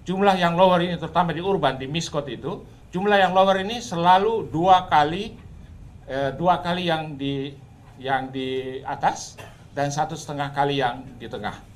jumlah 0.07 0.39
yang 0.39 0.55
lower 0.55 0.79
ini 0.83 0.95
terutama 0.95 1.35
di 1.35 1.43
urban, 1.43 1.75
di 1.75 1.87
miskot 1.87 2.27
itu, 2.31 2.63
jumlah 2.95 3.19
yang 3.19 3.35
lower 3.35 3.59
ini 3.59 3.83
selalu 3.83 4.47
dua 4.47 4.87
kali, 4.87 5.35
eh, 6.07 6.31
dua 6.35 6.63
kali 6.63 6.87
yang 6.87 7.19
di 7.19 7.51
yang 7.99 8.31
di 8.31 8.79
atas 8.87 9.35
dan 9.75 9.91
satu 9.91 10.15
setengah 10.15 10.55
kali 10.55 10.79
yang 10.79 11.03
di 11.19 11.27
tengah. 11.27 11.72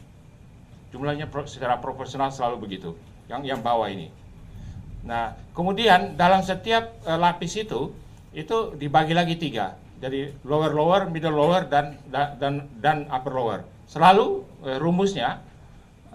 Jumlahnya 0.98 1.30
secara 1.46 1.78
proporsional 1.78 2.34
selalu 2.34 2.66
begitu. 2.66 2.98
Yang 3.30 3.54
yang 3.54 3.62
bawah 3.62 3.86
ini. 3.86 4.10
Nah, 5.06 5.38
kemudian 5.54 6.18
dalam 6.18 6.42
setiap 6.42 6.98
uh, 7.06 7.22
lapis 7.22 7.54
itu 7.54 7.94
itu 8.34 8.74
dibagi 8.74 9.14
lagi 9.14 9.38
tiga. 9.38 9.78
Jadi 10.02 10.34
lower 10.42 10.74
lower, 10.74 11.06
middle 11.06 11.38
lower 11.38 11.70
dan 11.70 12.02
dan 12.10 12.66
dan 12.82 13.06
upper 13.14 13.30
lower. 13.30 13.62
Selalu 13.86 14.42
uh, 14.66 14.82
rumusnya 14.82 15.46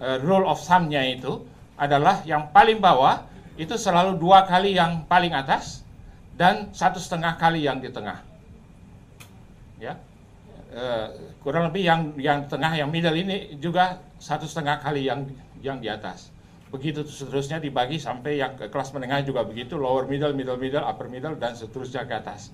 uh, 0.02 0.18
rule 0.18 0.50
of 0.50 0.58
thumb-nya 0.66 1.06
itu 1.06 1.46
adalah 1.78 2.26
yang 2.26 2.50
paling 2.50 2.82
bawah 2.82 3.22
itu 3.54 3.78
selalu 3.78 4.18
dua 4.18 4.44
kali 4.50 4.74
yang 4.74 5.06
paling 5.06 5.30
atas 5.30 5.86
dan 6.34 6.74
satu 6.74 6.98
setengah 6.98 7.38
kali 7.38 7.62
yang 7.62 7.78
di 7.78 7.86
tengah. 7.86 8.18
Ya, 9.78 9.98
uh, 10.72 11.08
kurang 11.44 11.70
lebih 11.70 11.84
yang 11.84 12.00
yang 12.18 12.48
tengah 12.48 12.72
yang 12.74 12.88
middle 12.88 13.14
ini 13.14 13.56
juga 13.60 14.00
satu 14.18 14.48
setengah 14.48 14.80
kali 14.80 15.06
yang 15.06 15.28
yang 15.60 15.78
di 15.78 15.88
atas. 15.92 16.32
Begitu 16.72 17.04
seterusnya 17.04 17.60
dibagi 17.60 18.00
sampai 18.00 18.40
yang 18.40 18.56
ke 18.56 18.72
kelas 18.72 18.96
menengah 18.96 19.20
juga 19.22 19.44
begitu 19.44 19.76
lower 19.76 20.08
middle 20.08 20.32
middle 20.32 20.56
middle 20.56 20.82
upper 20.82 21.06
middle 21.06 21.36
dan 21.36 21.52
seterusnya 21.52 22.08
ke 22.08 22.16
atas. 22.16 22.48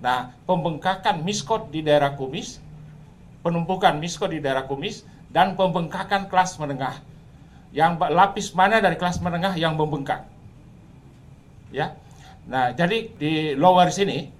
Nah 0.00 0.32
pembengkakan 0.48 1.20
miskot 1.20 1.68
di 1.68 1.84
daerah 1.84 2.16
kumis 2.16 2.58
penumpukan 3.44 3.96
miskot 3.96 4.32
di 4.32 4.40
daerah 4.40 4.64
kumis 4.68 5.04
dan 5.32 5.56
pembengkakan 5.56 6.28
kelas 6.28 6.56
menengah. 6.60 7.00
Yang 7.70 8.02
lapis 8.10 8.50
mana 8.50 8.82
dari 8.82 8.98
kelas 8.98 9.22
menengah 9.22 9.54
yang 9.54 9.78
membengkak? 9.78 10.26
Ya. 11.70 11.94
Nah 12.50 12.74
jadi 12.74 13.12
di 13.14 13.32
lower 13.54 13.92
sini 13.94 14.32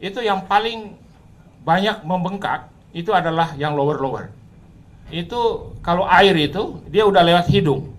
itu 0.00 0.22
yang 0.24 0.48
paling 0.48 0.96
banyak 1.62 2.02
membengkak 2.02 2.72
itu 2.96 3.14
adalah 3.14 3.54
yang 3.54 3.76
lower 3.76 4.00
lower 4.00 4.26
itu 5.10 5.74
kalau 5.82 6.06
air 6.06 6.34
itu 6.38 6.82
dia 6.88 7.02
udah 7.02 7.22
lewat 7.22 7.50
hidung 7.50 7.90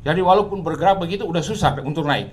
jadi 0.00 0.20
walaupun 0.24 0.64
bergerak 0.64 0.96
begitu 0.96 1.28
udah 1.28 1.44
susah 1.44 1.76
untuk 1.84 2.08
naik. 2.08 2.32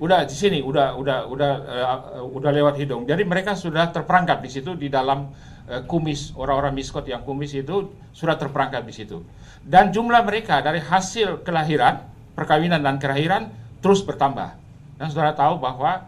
Udah 0.00 0.24
di 0.24 0.32
sini, 0.32 0.58
udah 0.64 0.96
udah 0.96 1.18
udah 1.28 1.52
uh, 1.66 2.24
udah 2.24 2.50
lewat 2.54 2.80
hidung. 2.80 3.04
Jadi 3.04 3.26
mereka 3.26 3.52
sudah 3.52 3.90
terperangkap 3.92 4.40
di 4.40 4.48
situ 4.48 4.72
di 4.78 4.88
dalam 4.88 5.28
uh, 5.68 5.82
kumis 5.84 6.32
orang-orang 6.38 6.72
miskot 6.72 7.04
yang 7.04 7.20
kumis 7.26 7.52
itu 7.52 7.90
sudah 8.14 8.38
terperangkap 8.38 8.86
di 8.86 8.94
situ. 8.94 9.20
Dan 9.60 9.92
jumlah 9.92 10.24
mereka 10.24 10.64
dari 10.64 10.80
hasil 10.80 11.44
kelahiran, 11.44 12.06
perkawinan 12.32 12.80
dan 12.80 12.96
kelahiran 12.96 13.52
terus 13.84 14.00
bertambah. 14.00 14.56
Dan 14.96 15.06
saudara 15.12 15.36
tahu 15.36 15.60
bahwa 15.60 16.06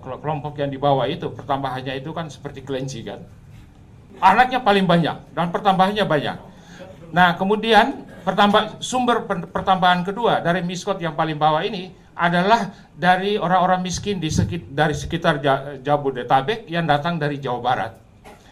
kelompok 0.00 0.56
yang 0.56 0.72
di 0.72 0.80
bawah 0.80 1.04
itu 1.04 1.28
pertambahannya 1.32 2.00
itu 2.00 2.10
kan 2.16 2.32
seperti 2.32 2.64
kelinci 2.64 3.04
kan. 3.04 3.20
Anaknya 4.20 4.60
paling 4.60 4.84
banyak 4.84 5.32
dan 5.36 5.48
pertambahannya 5.48 6.04
banyak. 6.04 6.36
Nah, 7.12 7.34
kemudian 7.36 8.04
pertambah 8.20 8.80
sumber 8.84 9.24
pertambahan 9.48 10.04
kedua 10.04 10.44
dari 10.44 10.60
miskot 10.60 11.00
yang 11.00 11.16
paling 11.16 11.40
bawah 11.40 11.64
ini 11.64 11.92
adalah 12.12 12.68
dari 12.92 13.40
orang-orang 13.40 13.80
miskin 13.80 14.20
di 14.20 14.28
sekit, 14.28 14.68
dari 14.68 14.92
sekitar 14.92 15.40
Jabodetabek 15.80 16.68
yang 16.68 16.84
datang 16.84 17.16
dari 17.16 17.40
Jawa 17.40 17.60
Barat. 17.64 17.92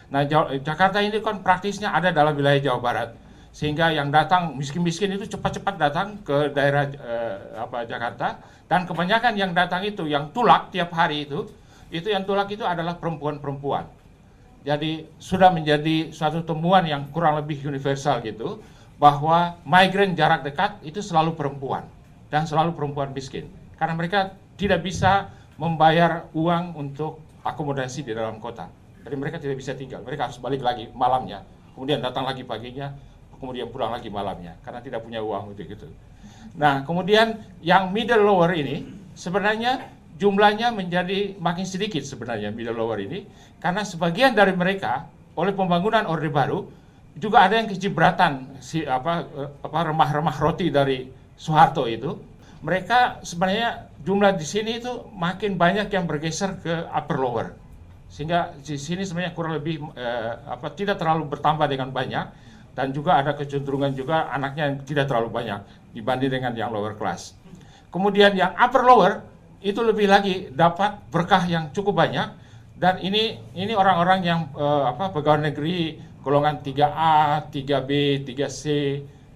Nah, 0.09 0.25
Jakarta 0.65 1.05
ini 1.05 1.21
kan 1.21 1.45
praktisnya 1.45 1.93
ada 1.93 2.09
dalam 2.09 2.33
wilayah 2.33 2.73
Jawa 2.73 2.81
Barat. 2.81 3.28
Sehingga 3.59 3.91
yang 3.91 4.15
datang 4.15 4.55
miskin-miskin 4.55 5.19
itu 5.19 5.27
cepat-cepat 5.35 5.75
datang 5.83 6.23
ke 6.23 6.55
daerah 6.55 6.87
eh, 6.95 7.59
apa 7.59 7.83
Jakarta 7.91 8.39
dan 8.71 8.87
kebanyakan 8.87 9.35
yang 9.35 9.51
datang 9.51 9.83
itu 9.83 10.07
yang 10.07 10.31
tulak 10.31 10.71
tiap 10.71 10.95
hari 10.95 11.27
itu 11.27 11.51
itu 11.91 12.07
yang 12.07 12.23
tulak 12.23 12.47
itu 12.55 12.63
adalah 12.63 12.95
perempuan-perempuan. 13.03 13.91
Jadi 14.63 15.11
sudah 15.19 15.51
menjadi 15.51 16.15
suatu 16.15 16.47
temuan 16.47 16.87
yang 16.87 17.11
kurang 17.11 17.35
lebih 17.35 17.59
universal 17.67 18.23
gitu 18.23 18.63
bahwa 19.03 19.59
migran 19.67 20.15
jarak 20.15 20.47
dekat 20.47 20.79
itu 20.87 21.03
selalu 21.03 21.35
perempuan 21.35 21.83
dan 22.31 22.47
selalu 22.47 22.79
perempuan 22.79 23.11
miskin 23.11 23.51
karena 23.75 23.99
mereka 23.99 24.39
tidak 24.55 24.87
bisa 24.87 25.35
membayar 25.59 26.31
uang 26.31 26.79
untuk 26.79 27.19
akomodasi 27.43 28.07
di 28.07 28.15
dalam 28.15 28.39
kota. 28.39 28.71
Jadi 29.03 29.15
mereka 29.19 29.43
tidak 29.43 29.59
bisa 29.59 29.75
tinggal, 29.75 30.07
mereka 30.07 30.31
harus 30.31 30.39
balik 30.39 30.63
lagi 30.63 30.87
malamnya, 30.95 31.43
kemudian 31.75 31.99
datang 31.99 32.23
lagi 32.23 32.47
paginya, 32.47 32.95
kemudian 33.39 33.71
pulang 33.71 33.95
lagi 33.95 34.11
malamnya 34.11 34.59
karena 34.67 34.83
tidak 34.83 35.07
punya 35.07 35.23
uang 35.23 35.55
untuk 35.55 35.67
itu. 35.67 35.89
Nah, 36.59 36.83
kemudian 36.83 37.39
yang 37.63 37.95
middle 37.95 38.23
lower 38.23 38.51
ini 38.55 38.85
sebenarnya 39.15 39.91
jumlahnya 40.19 40.75
menjadi 40.75 41.39
makin 41.39 41.63
sedikit 41.63 42.03
sebenarnya 42.03 42.51
middle 42.51 42.75
lower 42.75 42.99
ini 42.99 43.23
karena 43.63 43.87
sebagian 43.87 44.35
dari 44.35 44.55
mereka 44.55 45.07
oleh 45.39 45.55
pembangunan 45.55 46.03
Orde 46.11 46.31
Baru 46.31 46.67
juga 47.19 47.47
ada 47.47 47.59
yang 47.59 47.71
kecibratan 47.71 48.63
si 48.63 48.83
apa 48.83 49.27
apa 49.63 49.79
remah-remah 49.91 50.37
roti 50.39 50.71
dari 50.71 51.07
Soeharto 51.39 51.87
itu. 51.87 52.15
Mereka 52.59 53.23
sebenarnya 53.23 53.87
jumlah 54.03 54.35
di 54.35 54.43
sini 54.43 54.83
itu 54.83 55.07
makin 55.15 55.55
banyak 55.55 55.95
yang 55.95 56.11
bergeser 56.11 56.59
ke 56.59 56.91
upper 56.91 57.19
lower. 57.19 57.49
Sehingga 58.11 58.51
di 58.59 58.75
sini 58.75 59.07
sebenarnya 59.07 59.31
kurang 59.31 59.55
lebih 59.63 59.79
eh, 59.95 60.33
apa 60.43 60.75
tidak 60.75 60.99
terlalu 60.99 61.31
bertambah 61.31 61.71
dengan 61.71 61.95
banyak 61.95 62.27
dan 62.79 62.95
juga 62.95 63.19
ada 63.19 63.35
kecenderungan 63.35 63.91
juga 63.91 64.31
anaknya 64.31 64.71
yang 64.71 64.77
tidak 64.87 65.11
terlalu 65.11 65.35
banyak 65.35 65.67
dibanding 65.91 66.31
dengan 66.31 66.55
yang 66.55 66.71
lower 66.71 66.95
class. 66.95 67.35
Kemudian 67.91 68.39
yang 68.39 68.55
upper 68.55 68.87
lower 68.87 69.27
itu 69.59 69.83
lebih 69.83 70.07
lagi 70.07 70.47
dapat 70.55 71.03
berkah 71.11 71.43
yang 71.51 71.75
cukup 71.75 71.99
banyak 72.07 72.31
dan 72.79 73.03
ini 73.03 73.43
ini 73.59 73.75
orang-orang 73.75 74.23
yang 74.23 74.41
uh, 74.55 74.95
apa 74.95 75.11
pegawai 75.11 75.51
negeri 75.51 75.99
golongan 76.23 76.63
3A, 76.63 77.51
3B, 77.51 78.23
3C 78.23 78.63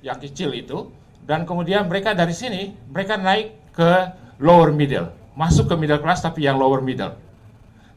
yang 0.07 0.23
kecil 0.23 0.55
itu 0.55 0.87
dan 1.27 1.43
kemudian 1.43 1.91
mereka 1.91 2.15
dari 2.15 2.31
sini 2.31 2.71
mereka 2.95 3.19
naik 3.19 3.75
ke 3.75 3.91
lower 4.39 4.71
middle, 4.71 5.11
masuk 5.35 5.67
ke 5.67 5.75
middle 5.75 5.99
class 5.99 6.23
tapi 6.23 6.47
yang 6.47 6.63
lower 6.63 6.79
middle. 6.79 7.19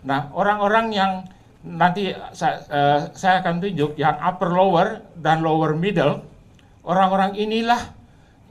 Nah, 0.02 0.34
orang-orang 0.34 0.90
yang 0.90 1.12
nanti 1.66 2.14
saya, 2.32 2.62
uh, 2.70 3.00
saya 3.18 3.42
akan 3.42 3.60
tunjuk 3.60 3.98
yang 3.98 4.16
upper 4.22 4.54
lower 4.54 5.02
dan 5.18 5.42
lower 5.42 5.74
middle, 5.74 6.22
orang-orang 6.86 7.34
inilah 7.36 7.82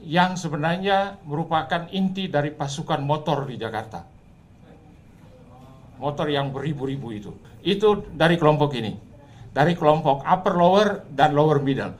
yang 0.03 0.35
sebenarnya 0.35 1.17
merupakan 1.23 1.87
inti 1.89 2.27
dari 2.27 2.51
pasukan 2.51 3.01
motor 3.01 3.47
di 3.47 3.55
Jakarta. 3.55 4.03
Motor 5.95 6.27
yang 6.27 6.51
beribu-ribu 6.51 7.07
itu. 7.15 7.31
Itu 7.63 8.03
dari 8.11 8.35
kelompok 8.35 8.75
ini. 8.75 8.93
Dari 9.55 9.71
kelompok 9.73 10.27
upper 10.27 10.53
lower 10.53 11.07
dan 11.07 11.31
lower 11.31 11.63
middle. 11.63 11.95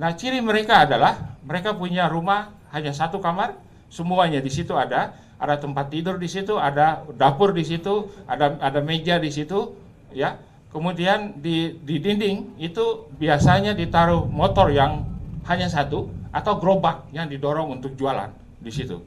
Nah, 0.00 0.16
ciri 0.16 0.40
mereka 0.40 0.88
adalah 0.88 1.38
mereka 1.44 1.76
punya 1.76 2.08
rumah 2.08 2.50
hanya 2.74 2.90
satu 2.90 3.20
kamar, 3.20 3.54
semuanya 3.92 4.40
di 4.42 4.50
situ 4.50 4.74
ada, 4.74 5.14
ada 5.38 5.60
tempat 5.60 5.92
tidur 5.92 6.18
di 6.18 6.26
situ, 6.26 6.58
ada 6.58 7.04
dapur 7.14 7.54
di 7.54 7.62
situ, 7.62 8.10
ada 8.26 8.58
ada 8.58 8.80
meja 8.82 9.20
di 9.22 9.30
situ, 9.30 9.76
ya. 10.10 10.34
Kemudian 10.74 11.38
di 11.38 11.78
di 11.86 12.02
dinding 12.02 12.58
itu 12.58 13.06
biasanya 13.14 13.78
ditaruh 13.78 14.26
motor 14.26 14.74
yang 14.74 15.06
hanya 15.46 15.70
satu 15.70 16.10
atau 16.34 16.58
gerobak 16.58 17.06
yang 17.14 17.30
didorong 17.30 17.78
untuk 17.78 17.94
jualan 17.94 18.34
di 18.58 18.74
situ. 18.74 18.98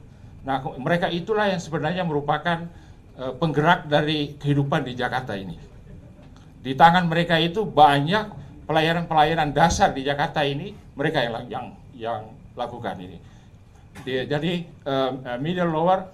Nah, 0.48 0.64
mereka 0.80 1.12
itulah 1.12 1.44
yang 1.44 1.60
sebenarnya 1.60 2.08
merupakan 2.08 2.64
uh, 3.20 3.36
penggerak 3.36 3.84
dari 3.84 4.32
kehidupan 4.40 4.88
di 4.88 4.96
Jakarta 4.96 5.36
ini. 5.36 5.60
Di 6.64 6.72
tangan 6.72 7.04
mereka 7.04 7.36
itu 7.36 7.68
banyak 7.68 8.32
pelayanan-pelayanan 8.64 9.52
dasar 9.52 9.92
di 9.92 10.08
Jakarta 10.08 10.40
ini 10.48 10.72
mereka 10.96 11.20
yang 11.20 11.36
yang 11.52 11.66
yang 11.92 12.22
lakukan 12.56 12.96
ini. 12.96 13.20
Di, 14.08 14.24
jadi 14.24 14.64
uh, 14.88 15.36
middle 15.36 15.68
lower, 15.68 16.08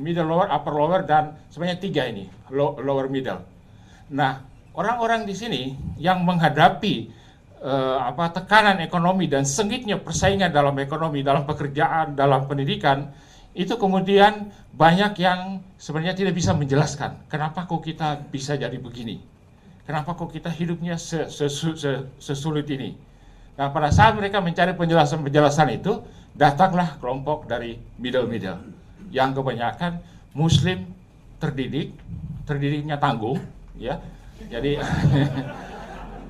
middle 0.00 0.32
lower, 0.32 0.48
upper 0.48 0.72
lower 0.72 1.04
dan 1.04 1.36
sebenarnya 1.52 1.76
tiga 1.76 2.08
ini 2.08 2.24
low, 2.48 2.80
lower 2.80 3.04
middle. 3.12 3.44
Nah, 4.08 4.53
orang-orang 4.74 5.24
di 5.24 5.34
sini 5.34 5.62
yang 5.96 6.26
menghadapi 6.26 7.08
uh, 7.62 8.10
apa 8.10 8.34
tekanan 8.42 8.82
ekonomi 8.82 9.30
dan 9.30 9.46
sengitnya 9.46 9.96
persaingan 10.02 10.50
dalam 10.50 10.74
ekonomi, 10.82 11.22
dalam 11.22 11.46
pekerjaan, 11.46 12.18
dalam 12.18 12.44
pendidikan, 12.50 13.14
itu 13.54 13.78
kemudian 13.78 14.50
banyak 14.74 15.14
yang 15.22 15.62
sebenarnya 15.78 16.18
tidak 16.18 16.34
bisa 16.34 16.50
menjelaskan 16.52 17.30
kenapa 17.30 17.70
kok 17.70 17.86
kita 17.86 18.18
bisa 18.26 18.58
jadi 18.58 18.74
begini, 18.74 19.22
kenapa 19.86 20.18
kok 20.18 20.34
kita 20.34 20.50
hidupnya 20.50 20.98
sesulit 22.18 22.66
ini. 22.66 22.98
Nah 23.54 23.70
pada 23.70 23.94
saat 23.94 24.18
mereka 24.18 24.42
mencari 24.42 24.74
penjelasan-penjelasan 24.74 25.70
itu, 25.78 26.02
datanglah 26.34 26.98
kelompok 26.98 27.46
dari 27.46 27.78
middle-middle 28.02 28.74
yang 29.14 29.30
kebanyakan 29.30 30.02
Muslim 30.34 30.90
terdidik, 31.38 31.94
terdidiknya 32.42 32.98
tanggung, 32.98 33.38
ya. 33.78 34.02
Jadi 34.50 34.72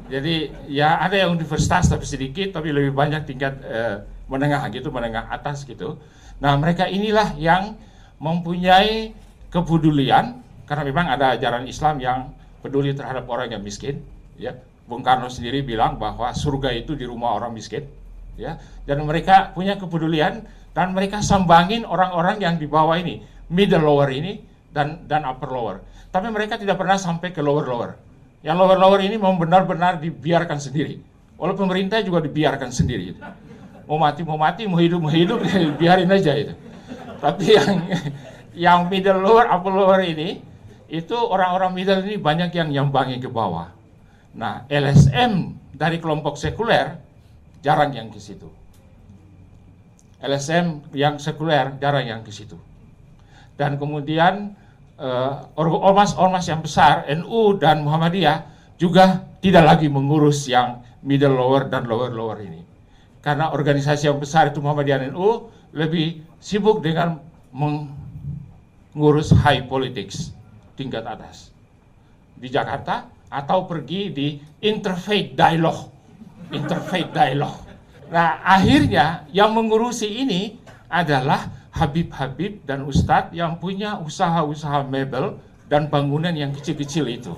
Jadi 0.05 0.53
ya 0.69 1.01
ada 1.01 1.17
yang 1.17 1.33
universitas 1.33 1.88
tapi 1.88 2.05
sedikit, 2.05 2.61
tapi 2.61 2.77
lebih 2.77 2.93
banyak 2.93 3.25
tingkat 3.25 3.57
eh, 3.64 4.05
menengah 4.29 4.69
gitu, 4.69 4.93
menengah 4.93 5.33
atas 5.33 5.64
gitu. 5.64 5.97
Nah 6.45 6.53
mereka 6.61 6.85
inilah 6.85 7.33
yang 7.40 7.73
mempunyai 8.21 9.17
kepedulian 9.49 10.45
karena 10.69 10.83
memang 10.85 11.07
ada 11.09 11.33
ajaran 11.33 11.64
Islam 11.64 12.01
yang 12.05 12.19
peduli 12.61 12.93
terhadap 12.93 13.25
orang 13.33 13.57
yang 13.57 13.62
miskin. 13.64 14.05
Ya, 14.37 14.61
Bung 14.85 15.01
Karno 15.01 15.33
sendiri 15.33 15.64
bilang 15.64 15.97
bahwa 15.97 16.29
surga 16.37 16.77
itu 16.77 16.93
di 16.93 17.09
rumah 17.09 17.40
orang 17.40 17.57
miskin. 17.57 17.88
Ya, 18.35 18.59
dan 18.85 19.01
mereka 19.07 19.55
punya 19.55 19.79
kepedulian 19.79 20.45
dan 20.75 20.90
mereka 20.90 21.23
sambangin 21.23 21.87
orang-orang 21.87 22.43
yang 22.43 22.59
di 22.59 22.67
bawah 22.67 22.99
ini, 22.99 23.23
middle 23.47 23.87
lower 23.87 24.11
ini 24.11 24.43
dan 24.75 25.07
dan 25.07 25.23
upper 25.23 25.49
lower. 25.49 25.77
Tapi 26.11 26.29
mereka 26.35 26.59
tidak 26.59 26.75
pernah 26.77 26.99
sampai 26.99 27.31
ke 27.31 27.39
lower 27.39 27.65
lower 27.65 27.95
yang 28.45 28.61
lower-lower 28.61 29.01
ini 29.01 29.17
mau 29.17 29.33
benar-benar 29.33 29.97
dibiarkan 30.05 30.61
sendiri. 30.61 31.01
Oleh 31.41 31.57
pemerintah 31.57 32.05
juga 32.05 32.21
dibiarkan 32.21 32.69
sendiri. 32.69 33.17
Mau 33.89 33.97
mati, 33.97 34.21
mau 34.21 34.37
mati, 34.37 34.69
mau 34.69 34.77
hidup, 34.77 35.01
mau 35.01 35.09
hidup, 35.09 35.41
biarin 35.81 36.13
aja 36.13 36.37
itu. 36.37 36.53
Tapi 37.25 37.45
yang 37.57 37.73
yang 38.53 38.79
middle 38.93 39.25
lower, 39.25 39.49
upper 39.49 39.73
lower 39.73 40.05
ini, 40.05 40.45
itu 40.93 41.17
orang-orang 41.17 41.73
middle 41.73 42.05
ini 42.05 42.21
banyak 42.21 42.53
yang 42.53 42.69
nyambangi 42.69 43.17
ke 43.17 43.33
bawah. 43.33 43.73
Nah, 44.37 44.69
LSM 44.69 45.57
dari 45.73 45.97
kelompok 45.97 46.37
sekuler 46.37 47.01
jarang 47.65 47.97
yang 47.97 48.13
ke 48.13 48.21
situ. 48.21 48.53
LSM 50.21 50.93
yang 50.93 51.17
sekuler 51.17 51.81
jarang 51.81 52.05
yang 52.05 52.21
ke 52.21 52.29
situ. 52.29 52.61
Dan 53.57 53.81
kemudian 53.81 54.53
ormas-ormas 55.59 56.46
uh, 56.46 56.50
yang 56.54 56.61
besar 56.62 57.02
NU 57.11 57.59
dan 57.59 57.83
Muhammadiyah 57.83 58.46
juga 58.78 59.26
tidak 59.42 59.64
lagi 59.76 59.87
mengurus 59.90 60.46
yang 60.46 60.83
middle 61.02 61.35
lower 61.35 61.66
dan 61.66 61.85
lower 61.85 62.14
lower 62.14 62.38
ini. 62.40 62.62
Karena 63.18 63.50
organisasi 63.50 64.07
yang 64.07 64.20
besar 64.20 64.54
itu 64.54 64.62
Muhammadiyah 64.62 65.09
dan 65.09 65.11
NU 65.16 65.50
lebih 65.74 66.22
sibuk 66.38 66.78
dengan 66.85 67.18
mengurus 67.50 69.35
high 69.35 69.66
politics 69.66 70.30
tingkat 70.78 71.02
atas 71.02 71.50
di 72.38 72.50
Jakarta 72.50 73.11
atau 73.30 73.66
pergi 73.66 74.14
di 74.14 74.28
interfaith 74.62 75.35
dialogue. 75.35 75.90
Interfaith 76.54 77.11
dialogue. 77.11 77.59
Nah, 78.14 78.44
akhirnya 78.46 79.26
yang 79.35 79.50
mengurusi 79.57 80.07
ini 80.07 80.54
adalah 80.87 81.63
Habib-Habib 81.75 82.63
dan 82.63 82.87
Ustadz 82.87 83.35
yang 83.35 83.59
punya 83.59 83.99
usaha-usaha 83.99 84.87
mebel 84.87 85.43
dan 85.67 85.91
bangunan 85.91 86.31
yang 86.31 86.55
kecil-kecil 86.55 87.03
itu. 87.11 87.35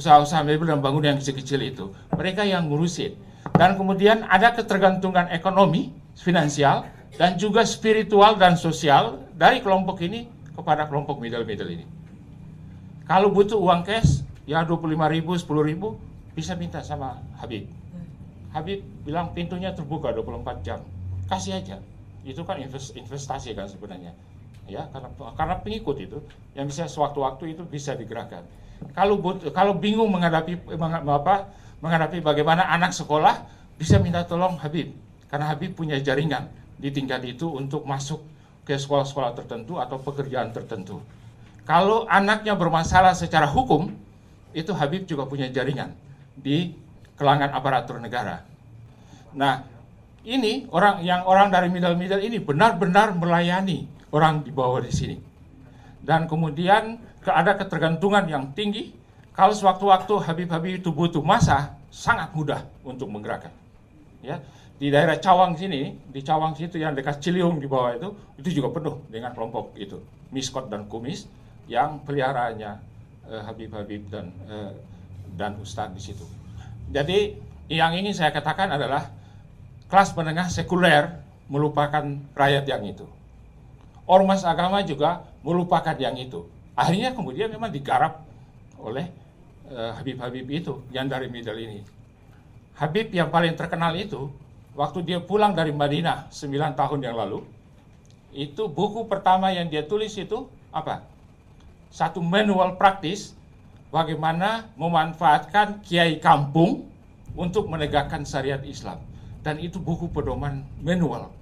Usaha-usaha 0.00 0.40
mebel 0.40 0.72
dan 0.72 0.80
bangunan 0.80 1.12
yang 1.12 1.20
kecil-kecil 1.20 1.60
itu. 1.60 1.92
Mereka 2.16 2.48
yang 2.48 2.72
ngurusin. 2.72 3.12
Dan 3.52 3.76
kemudian 3.76 4.24
ada 4.24 4.56
ketergantungan 4.56 5.28
ekonomi, 5.28 5.92
finansial, 6.16 6.88
dan 7.20 7.36
juga 7.36 7.68
spiritual 7.68 8.40
dan 8.40 8.56
sosial 8.56 9.20
dari 9.36 9.60
kelompok 9.60 10.00
ini 10.00 10.24
kepada 10.56 10.88
kelompok 10.88 11.20
middle-middle 11.20 11.68
ini. 11.68 11.84
Kalau 13.04 13.28
butuh 13.28 13.60
uang 13.60 13.84
cash, 13.84 14.24
ya 14.48 14.64
25 14.64 14.96
ribu, 15.12 15.36
10 15.36 15.44
ribu, 15.68 16.00
bisa 16.32 16.56
minta 16.56 16.80
sama 16.80 17.20
Habib. 17.36 17.68
Habib 18.56 18.80
bilang 19.04 19.36
pintunya 19.36 19.76
terbuka 19.76 20.08
24 20.08 20.64
jam. 20.64 20.80
Kasih 21.28 21.60
aja 21.60 21.84
itu 22.30 22.42
kan 22.46 22.56
investasi 22.96 23.52
kan 23.52 23.66
sebenarnya 23.66 24.14
ya 24.70 24.86
karena 24.94 25.08
karena 25.34 25.54
pengikut 25.58 25.96
itu 25.98 26.18
yang 26.54 26.70
bisa 26.70 26.86
sewaktu-waktu 26.86 27.58
itu 27.58 27.62
bisa 27.66 27.98
digerakkan 27.98 28.46
kalau 28.94 29.20
but, 29.20 29.44
kalau 29.52 29.76
bingung 29.76 30.08
menghadapi 30.08 30.56
meng, 30.78 30.94
apa 31.04 31.50
menghadapi 31.82 32.22
bagaimana 32.22 32.70
anak 32.70 32.94
sekolah 32.94 33.44
bisa 33.76 33.98
minta 33.98 34.22
tolong 34.24 34.56
Habib 34.62 34.94
karena 35.28 35.46
Habib 35.50 35.74
punya 35.74 35.98
jaringan 35.98 36.48
di 36.80 36.88
tingkat 36.88 37.20
itu 37.28 37.50
untuk 37.50 37.84
masuk 37.84 38.24
ke 38.64 38.78
sekolah-sekolah 38.78 39.36
tertentu 39.36 39.76
atau 39.76 40.00
pekerjaan 40.00 40.54
tertentu. 40.54 41.02
Kalau 41.68 42.08
anaknya 42.08 42.56
bermasalah 42.56 43.12
secara 43.12 43.46
hukum, 43.46 43.92
itu 44.56 44.72
Habib 44.74 45.06
juga 45.06 45.28
punya 45.28 45.46
jaringan 45.46 45.94
di 46.34 46.74
kelangan 47.14 47.52
aparatur 47.52 48.00
negara. 48.00 48.42
Nah, 49.36 49.62
ini 50.30 50.70
orang 50.70 51.02
yang 51.02 51.26
orang 51.26 51.50
dari 51.50 51.66
middle-middle 51.66 52.22
ini 52.22 52.38
benar-benar 52.38 53.18
melayani 53.18 53.90
orang 54.14 54.46
di 54.46 54.54
bawah 54.54 54.78
di 54.78 54.94
sini. 54.94 55.16
Dan 56.00 56.30
kemudian 56.30 57.02
ada 57.26 57.58
ketergantungan 57.58 58.30
yang 58.30 58.54
tinggi. 58.54 58.94
Kalau 59.34 59.50
sewaktu-waktu 59.50 60.14
Habib-Habib 60.26 60.84
itu 60.84 60.90
butuh 60.94 61.22
masa, 61.22 61.74
sangat 61.90 62.30
mudah 62.34 62.62
untuk 62.86 63.08
menggerakkan. 63.08 63.50
Ya, 64.20 64.38
di 64.76 64.92
daerah 64.92 65.16
Cawang 65.16 65.56
sini, 65.56 65.96
di 66.08 66.20
Cawang 66.20 66.52
situ 66.54 66.76
yang 66.76 66.92
dekat 66.92 67.24
Ciliung 67.24 67.56
di 67.56 67.66
bawah 67.66 67.96
itu, 67.96 68.08
itu 68.36 68.60
juga 68.60 68.68
penuh 68.76 69.00
dengan 69.08 69.32
kelompok 69.32 69.72
itu, 69.80 69.96
Miskot 70.28 70.68
dan 70.68 70.84
Kumis 70.86 71.24
yang 71.68 72.02
peliharaannya 72.04 72.72
eh, 73.32 73.42
Habib-Habib 73.44 74.02
dan 74.12 74.26
eh, 74.50 74.72
dan 75.34 75.56
Ustadz 75.62 75.94
di 75.94 76.02
situ. 76.02 76.26
Jadi 76.90 77.38
yang 77.70 77.94
ingin 77.94 78.12
saya 78.12 78.34
katakan 78.34 78.74
adalah 78.74 79.08
kelas 79.90 80.14
menengah 80.14 80.46
sekuler 80.46 81.18
melupakan 81.50 82.06
rakyat 82.38 82.64
yang 82.70 82.86
itu. 82.86 83.04
Ormas 84.06 84.46
agama 84.46 84.86
juga 84.86 85.26
melupakan 85.42 85.98
yang 85.98 86.14
itu. 86.14 86.46
Akhirnya 86.78 87.10
kemudian 87.10 87.50
memang 87.50 87.74
digarap 87.74 88.22
oleh 88.78 89.10
eh, 89.66 89.90
Habib-Habib 89.98 90.46
itu 90.46 90.78
yang 90.94 91.10
dari 91.10 91.26
middle 91.26 91.58
ini. 91.58 91.82
Habib 92.78 93.10
yang 93.10 93.28
paling 93.34 93.58
terkenal 93.58 93.92
itu 93.98 94.30
waktu 94.78 95.02
dia 95.02 95.18
pulang 95.18 95.52
dari 95.52 95.74
Madinah 95.74 96.30
9 96.30 96.78
tahun 96.78 97.00
yang 97.02 97.18
lalu 97.18 97.42
itu 98.30 98.70
buku 98.70 99.10
pertama 99.10 99.50
yang 99.50 99.66
dia 99.66 99.82
tulis 99.82 100.14
itu 100.14 100.46
apa? 100.70 101.02
Satu 101.90 102.22
manual 102.22 102.78
praktis 102.78 103.34
bagaimana 103.90 104.70
memanfaatkan 104.78 105.82
kiai 105.82 106.22
kampung 106.22 106.86
untuk 107.34 107.66
menegakkan 107.66 108.22
syariat 108.22 108.62
Islam 108.62 109.09
dan 109.40 109.56
itu 109.60 109.80
buku 109.80 110.08
pedoman 110.12 110.64
manual. 110.80 111.32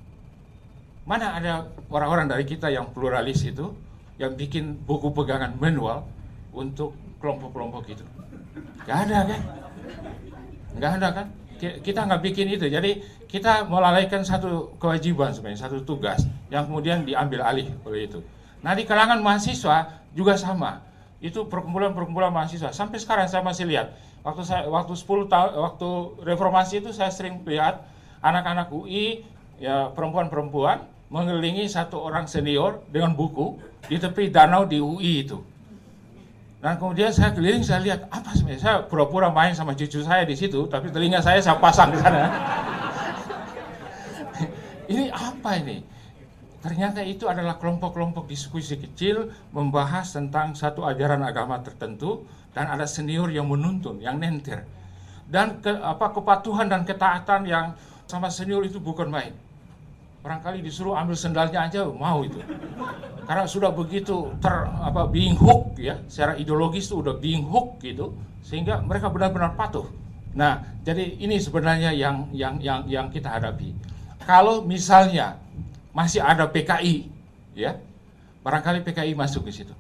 Mana 1.09 1.35
ada 1.41 1.73
orang-orang 1.89 2.29
dari 2.29 2.45
kita 2.45 2.69
yang 2.69 2.93
pluralis 2.93 3.43
itu 3.43 3.73
yang 4.21 4.37
bikin 4.37 4.77
buku 4.85 5.11
pegangan 5.15 5.57
manual 5.57 6.05
untuk 6.53 6.93
kelompok-kelompok 7.19 7.85
itu? 7.89 8.05
Gak 8.85 9.09
ada 9.09 9.25
kan? 9.25 9.41
Nggak 10.79 10.93
ada 11.01 11.09
kan? 11.11 11.27
Kita 11.59 12.07
nggak 12.07 12.23
bikin 12.23 12.47
itu. 12.55 12.71
Jadi 12.71 13.03
kita 13.27 13.67
melalaikan 13.67 14.23
satu 14.23 14.79
kewajiban 14.79 15.35
sebenarnya, 15.35 15.67
satu 15.67 15.83
tugas 15.83 16.23
yang 16.55 16.71
kemudian 16.71 17.03
diambil 17.03 17.43
alih 17.45 17.67
oleh 17.83 18.07
itu. 18.07 18.23
Nah 18.63 18.79
di 18.79 18.87
kalangan 18.87 19.19
mahasiswa 19.19 20.07
juga 20.15 20.39
sama. 20.39 20.88
Itu 21.19 21.51
perkumpulan-perkumpulan 21.51 22.31
mahasiswa. 22.31 22.71
Sampai 22.71 23.03
sekarang 23.03 23.27
saya 23.27 23.43
masih 23.43 23.67
lihat. 23.67 23.95
Waktu 24.23 24.43
saya 24.47 24.67
waktu 24.67 24.95
10 24.95 25.31
tahun 25.31 25.51
waktu 25.57 25.89
reformasi 26.27 26.83
itu 26.83 26.91
saya 26.95 27.11
sering 27.11 27.43
lihat 27.47 27.87
anak-anak 28.23 28.71
UI 28.75 29.23
ya 29.59 29.91
perempuan-perempuan 29.95 30.87
mengelilingi 31.09 31.67
satu 31.67 32.03
orang 32.03 32.29
senior 32.29 32.85
dengan 32.93 33.17
buku 33.17 33.57
di 33.89 33.97
tepi 33.97 34.29
danau 34.29 34.69
di 34.69 34.79
UI 34.79 35.25
itu. 35.25 35.41
Dan 36.59 36.75
kemudian 36.75 37.15
saya 37.15 37.31
keliling, 37.31 37.63
saya 37.63 37.79
lihat 37.87 38.11
apa 38.11 38.35
sebenarnya. 38.35 38.63
Saya 38.63 38.77
pura-pura 38.83 39.31
main 39.31 39.55
sama 39.55 39.79
cucu 39.79 40.03
saya 40.03 40.27
di 40.27 40.35
situ, 40.35 40.67
tapi 40.67 40.91
telinga 40.91 41.23
saya 41.23 41.39
saya 41.39 41.55
pasang 41.55 41.95
di 41.95 41.99
sana. 42.03 42.27
ini 44.93 45.07
apa 45.07 45.55
ini? 45.63 45.87
Ternyata 46.69 47.01
itu 47.01 47.25
adalah 47.25 47.57
kelompok-kelompok 47.57 48.29
diskusi 48.29 48.77
kecil 48.77 49.33
membahas 49.57 50.13
tentang 50.13 50.53
satu 50.53 50.85
ajaran 50.85 51.25
agama 51.25 51.57
tertentu 51.65 52.29
dan 52.53 52.69
ada 52.69 52.85
senior 52.85 53.33
yang 53.33 53.49
menuntun, 53.49 54.05
yang 54.05 54.21
nenter. 54.21 54.69
Dan 55.25 55.65
ke, 55.65 55.73
apa 55.73 56.13
kepatuhan 56.13 56.69
dan 56.69 56.85
ketaatan 56.85 57.49
yang 57.49 57.73
sama 58.05 58.29
senior 58.29 58.61
itu 58.69 58.77
bukan 58.77 59.09
main. 59.09 59.33
Barangkali 60.21 60.61
disuruh 60.61 60.93
ambil 60.93 61.17
sendalnya 61.17 61.65
aja 61.65 61.89
mau 61.89 62.21
itu 62.21 62.45
karena 63.29 63.45
sudah 63.45 63.69
begitu 63.77 64.33
ter 64.41 64.65
apa 64.65 65.05
being 65.05 65.37
hook 65.37 65.77
ya 65.77 66.01
secara 66.09 66.33
ideologis 66.41 66.89
itu 66.89 67.05
udah 67.05 67.21
being 67.21 67.45
hook 67.45 67.77
gitu 67.85 68.17
sehingga 68.41 68.81
mereka 68.81 69.13
benar-benar 69.13 69.53
patuh 69.53 69.85
nah 70.33 70.65
jadi 70.81 71.21
ini 71.21 71.37
sebenarnya 71.37 71.93
yang 71.93 72.33
yang 72.33 72.57
yang 72.65 72.89
yang 72.89 73.13
kita 73.13 73.29
hadapi 73.29 73.77
kalau 74.25 74.65
misalnya 74.65 75.37
masih 75.99 76.23
ada 76.23 76.47
PKI 76.47 77.11
ya 77.59 77.75
barangkali 78.47 78.87
PKI 78.87 79.19
masuk 79.19 79.51
ke 79.51 79.51
situ 79.51 79.75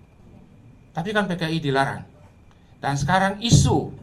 tapi 0.90 1.14
kan 1.14 1.30
PKI 1.30 1.62
dilarang 1.62 2.02
dan 2.82 2.98
sekarang 2.98 3.38
isu 3.38 3.94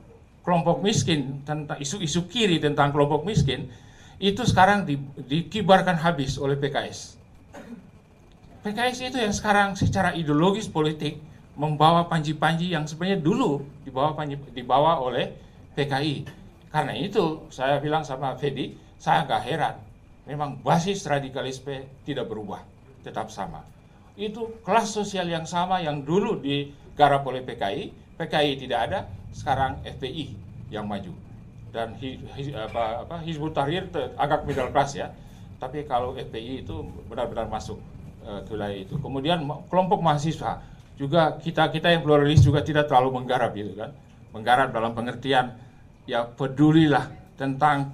kelompok 0.48 0.80
miskin 0.80 1.44
tentang 1.44 1.76
isu-isu 1.76 2.24
kiri 2.32 2.64
tentang 2.64 2.96
kelompok 2.96 3.28
miskin 3.28 3.68
itu 4.16 4.48
sekarang 4.48 4.88
di, 4.88 4.96
dikibarkan 5.28 6.00
habis 6.00 6.40
oleh 6.40 6.56
PKS 6.56 7.20
PKS 8.64 9.14
itu 9.14 9.18
yang 9.20 9.36
sekarang 9.36 9.76
secara 9.76 10.16
ideologis 10.16 10.72
politik 10.72 11.22
membawa 11.54 12.10
panji-panji 12.10 12.74
yang 12.74 12.90
sebenarnya 12.90 13.22
dulu 13.22 13.64
dibawa 13.86 14.18
panji, 14.18 14.42
dibawa 14.52 15.00
oleh 15.00 15.32
PKI. 15.78 16.28
Karena 16.74 16.98
itu 16.98 17.48
saya 17.54 17.80
bilang 17.80 18.04
sama 18.04 18.36
Fedi, 18.36 18.74
saya 19.00 19.24
nggak 19.24 19.42
heran. 19.46 19.76
Memang 20.26 20.58
basis 20.66 21.06
radikalisme 21.06 21.86
tidak 22.02 22.26
berubah, 22.26 22.66
tetap 23.06 23.30
sama. 23.30 23.62
Itu 24.18 24.58
kelas 24.66 24.90
sosial 24.90 25.30
yang 25.30 25.46
sama 25.46 25.78
yang 25.86 26.02
dulu 26.02 26.42
digarap 26.42 27.22
oleh 27.30 27.46
PKI, 27.46 27.94
PKI 28.18 28.52
tidak 28.58 28.80
ada, 28.90 29.00
sekarang 29.30 29.86
FPI 29.86 30.34
yang 30.74 30.90
maju. 30.90 31.14
Dan 31.70 31.94
Hizbut 33.22 33.54
Tahrir 33.54 33.92
agak 34.16 34.48
middle 34.48 34.72
class 34.72 34.96
ya, 34.98 35.12
tapi 35.62 35.84
kalau 35.86 36.16
FPI 36.16 36.64
itu 36.64 36.88
benar-benar 37.06 37.52
masuk 37.52 37.78
uh, 38.24 38.42
wilayah 38.48 38.80
itu. 38.80 38.96
Kemudian 38.98 39.44
kelompok 39.68 40.00
mahasiswa 40.00 40.64
juga 40.96 41.36
kita 41.38 41.70
kita 41.70 41.92
yang 41.92 42.02
pluralis 42.02 42.40
juga 42.42 42.64
tidak 42.64 42.88
terlalu 42.88 43.20
menggarap 43.20 43.52
gitu 43.52 43.76
kan, 43.76 43.92
menggarap 44.32 44.72
dalam 44.72 44.96
pengertian 44.96 45.60
ya 46.08 46.24
pedulilah 46.24 47.12
tentang 47.36 47.92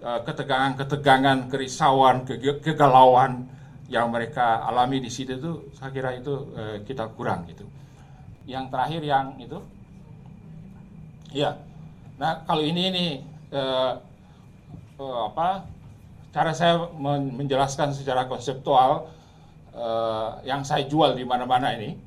ketegangan-ketegangan, 0.00 1.52
kerisauan, 1.52 2.24
ke 2.24 2.40
kegalauan 2.64 3.44
yang 3.90 4.06
mereka 4.08 4.62
alami 4.62 5.02
di 5.02 5.10
situ 5.10 5.34
itu 5.34 5.52
saya 5.74 5.90
kira 5.90 6.14
itu 6.14 6.54
uh, 6.54 6.78
kita 6.86 7.10
kurang 7.18 7.44
gitu. 7.50 7.66
Yang 8.46 8.70
terakhir 8.70 9.02
yang 9.02 9.26
itu, 9.42 9.58
ya, 11.34 11.58
nah 12.16 12.46
kalau 12.46 12.62
ini 12.62 12.82
ini 12.88 13.06
uh, 13.50 13.98
uh, 15.02 15.20
apa 15.34 15.66
cara 16.30 16.54
saya 16.54 16.86
menjelaskan 17.34 17.90
secara 17.90 18.30
konseptual 18.30 19.10
uh, 19.74 20.38
yang 20.46 20.62
saya 20.62 20.86
jual 20.86 21.18
di 21.18 21.26
mana-mana 21.26 21.74
ini, 21.74 21.98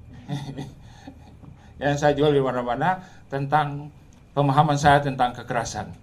yang 1.83 1.99
saya 1.99 2.15
jual 2.15 2.31
di 2.31 2.39
mana-mana 2.39 3.03
tentang 3.27 3.91
pemahaman 4.31 4.79
saya 4.79 5.03
tentang 5.03 5.35
kekerasan. 5.35 6.02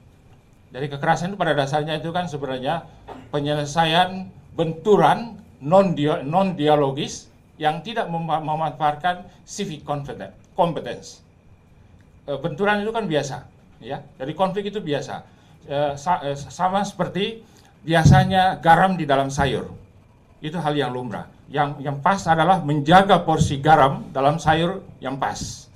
Jadi 0.70 0.86
kekerasan 0.86 1.34
itu 1.34 1.38
pada 1.38 1.54
dasarnya 1.54 1.98
itu 1.98 2.14
kan 2.14 2.30
sebenarnya 2.30 2.86
penyelesaian 3.34 4.30
benturan 4.54 5.38
non 5.58 5.92
non 6.26 6.54
dialogis 6.54 7.26
yang 7.58 7.82
tidak 7.82 8.06
mem 8.06 8.24
memanfaatkan 8.24 9.26
civic 9.42 9.82
competence. 10.54 11.20
Eh, 12.30 12.38
benturan 12.38 12.80
itu 12.80 12.94
kan 12.94 13.04
biasa, 13.04 13.44
ya. 13.82 14.00
Jadi 14.16 14.32
konflik 14.32 14.70
itu 14.70 14.78
biasa. 14.78 15.26
Eh, 15.66 15.92
sama 16.36 16.86
seperti 16.86 17.42
biasanya 17.82 18.62
garam 18.62 18.94
di 18.94 19.04
dalam 19.04 19.28
sayur. 19.28 19.68
Itu 20.40 20.56
hal 20.56 20.72
yang 20.72 20.94
lumrah 20.94 21.28
yang 21.50 21.82
yang 21.82 21.98
pas 21.98 22.22
adalah 22.30 22.62
menjaga 22.62 23.26
porsi 23.26 23.58
garam 23.58 24.06
dalam 24.14 24.38
sayur 24.38 24.86
yang 25.02 25.18
pas. 25.18 25.66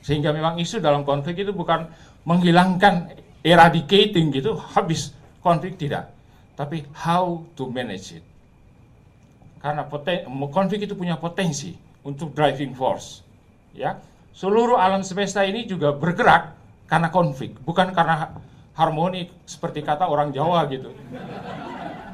Sehingga 0.00 0.30
memang 0.30 0.56
isu 0.62 0.78
dalam 0.78 1.02
konflik 1.02 1.42
itu 1.42 1.50
bukan 1.50 1.90
menghilangkan 2.22 3.12
eradicating 3.42 4.34
gitu 4.34 4.58
habis 4.74 5.14
konflik 5.38 5.78
tidak, 5.78 6.10
tapi 6.58 6.84
how 6.92 7.42
to 7.54 7.70
manage 7.70 8.18
it. 8.18 8.24
Karena 9.58 9.86
konflik 10.50 10.86
itu 10.86 10.94
punya 10.94 11.18
potensi 11.18 11.74
untuk 12.06 12.34
driving 12.34 12.74
force. 12.74 13.22
Ya, 13.74 13.98
seluruh 14.34 14.78
alam 14.78 15.02
semesta 15.06 15.42
ini 15.46 15.66
juga 15.66 15.94
bergerak 15.94 16.54
karena 16.90 17.10
konflik, 17.10 17.58
bukan 17.62 17.90
karena 17.94 18.38
harmoni 18.78 19.26
seperti 19.42 19.82
kata 19.82 20.06
orang 20.06 20.30
Jawa 20.30 20.66
gitu. 20.70 20.94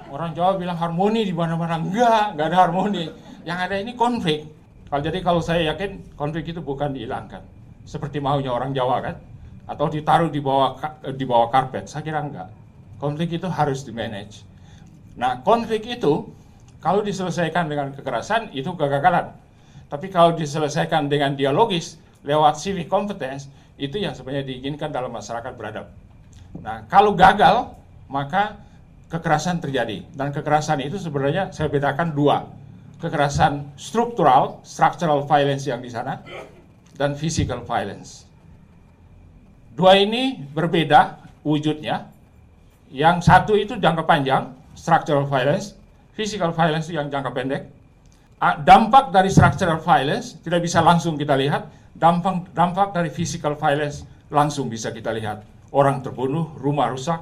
Orang 0.08 0.32
Jawa 0.32 0.56
bilang 0.56 0.78
harmoni 0.78 1.26
di 1.26 1.34
mana-mana. 1.34 1.76
Enggak, 1.76 2.38
enggak 2.38 2.46
ada 2.48 2.58
harmoni. 2.64 3.04
Yang 3.44 3.58
ada 3.66 3.76
ini 3.82 3.92
konflik. 3.98 4.46
Kalau 4.88 5.02
jadi 5.02 5.18
kalau 5.26 5.42
saya 5.42 5.74
yakin 5.74 6.14
konflik 6.14 6.48
itu 6.48 6.62
bukan 6.62 6.94
dihilangkan. 6.94 7.42
Seperti 7.82 8.22
maunya 8.22 8.54
orang 8.54 8.70
Jawa 8.72 9.02
kan. 9.02 9.18
Atau 9.64 9.88
ditaruh 9.88 10.28
di 10.28 10.40
bawah 10.44 10.76
di 11.12 11.24
bawah 11.24 11.48
karpet. 11.48 11.88
Saya 11.88 12.04
kira 12.04 12.20
enggak. 12.20 12.50
konflik 12.94 13.36
itu 13.36 13.44
harus 13.50 13.84
di-manage. 13.84 14.46
Nah, 15.18 15.44
konflik 15.44 15.84
itu 15.84 16.30
kalau 16.80 17.04
diselesaikan 17.04 17.68
dengan 17.68 17.92
kekerasan 17.92 18.52
itu 18.56 18.72
kegagalan. 18.72 19.34
Tapi 19.92 20.08
kalau 20.08 20.32
diselesaikan 20.32 21.12
dengan 21.12 21.36
dialogis 21.36 22.00
lewat 22.24 22.56
civic 22.56 22.88
competence 22.88 23.48
itu 23.76 24.00
yang 24.00 24.16
sebenarnya 24.16 24.48
diinginkan 24.48 24.88
dalam 24.88 25.12
masyarakat 25.12 25.52
beradab. 25.54 25.92
Nah, 26.64 26.86
kalau 26.88 27.12
gagal 27.12 27.76
maka 28.08 28.58
kekerasan 29.12 29.62
terjadi 29.62 30.02
dan 30.16 30.32
kekerasan 30.32 30.82
itu 30.82 30.96
sebenarnya 30.98 31.52
saya 31.52 31.68
bedakan 31.68 32.14
dua. 32.16 32.48
Kekerasan 32.98 33.76
struktural, 33.76 34.64
structural 34.64 35.28
violence 35.28 35.68
yang 35.68 35.84
di 35.84 35.92
sana 35.92 36.24
dan 36.96 37.12
physical 37.12 37.60
violence. 37.60 38.23
Dua 39.74 39.98
ini 39.98 40.38
berbeda 40.54 41.18
wujudnya. 41.42 42.06
Yang 42.94 43.26
satu 43.26 43.58
itu 43.58 43.74
jangka 43.74 44.06
panjang, 44.06 44.54
structural 44.78 45.26
violence, 45.26 45.74
physical 46.14 46.54
violence 46.54 46.86
yang 46.94 47.10
jangka 47.10 47.34
pendek. 47.34 47.62
Dampak 48.38 49.10
dari 49.10 49.34
structural 49.34 49.82
violence 49.82 50.38
tidak 50.38 50.62
bisa 50.62 50.78
langsung 50.78 51.18
kita 51.18 51.34
lihat, 51.34 51.66
dampak 51.96 52.54
dampak 52.54 52.94
dari 52.94 53.10
physical 53.10 53.58
violence 53.58 54.06
langsung 54.30 54.70
bisa 54.70 54.94
kita 54.94 55.10
lihat. 55.10 55.42
Orang 55.74 56.06
terbunuh, 56.06 56.54
rumah 56.54 56.94
rusak, 56.94 57.18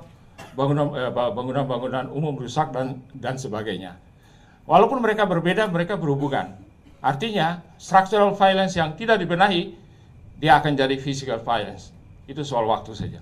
bangunan-bangunan 0.53 2.13
eh, 2.13 2.17
umum 2.17 2.37
rusak 2.37 2.69
dan 2.75 3.01
dan 3.17 3.41
sebagainya. 3.41 3.97
Walaupun 4.69 5.01
mereka 5.01 5.25
berbeda, 5.25 5.73
mereka 5.73 5.97
berhubungan. 5.97 6.53
Artinya, 7.01 7.65
structural 7.81 8.37
violence 8.37 8.77
yang 8.77 8.93
tidak 8.93 9.19
dibenahi, 9.19 9.73
dia 10.37 10.59
akan 10.61 10.77
jadi 10.77 11.01
physical 11.01 11.41
violence. 11.41 11.92
Itu 12.27 12.47
soal 12.47 12.69
waktu 12.71 12.93
saja. 12.95 13.21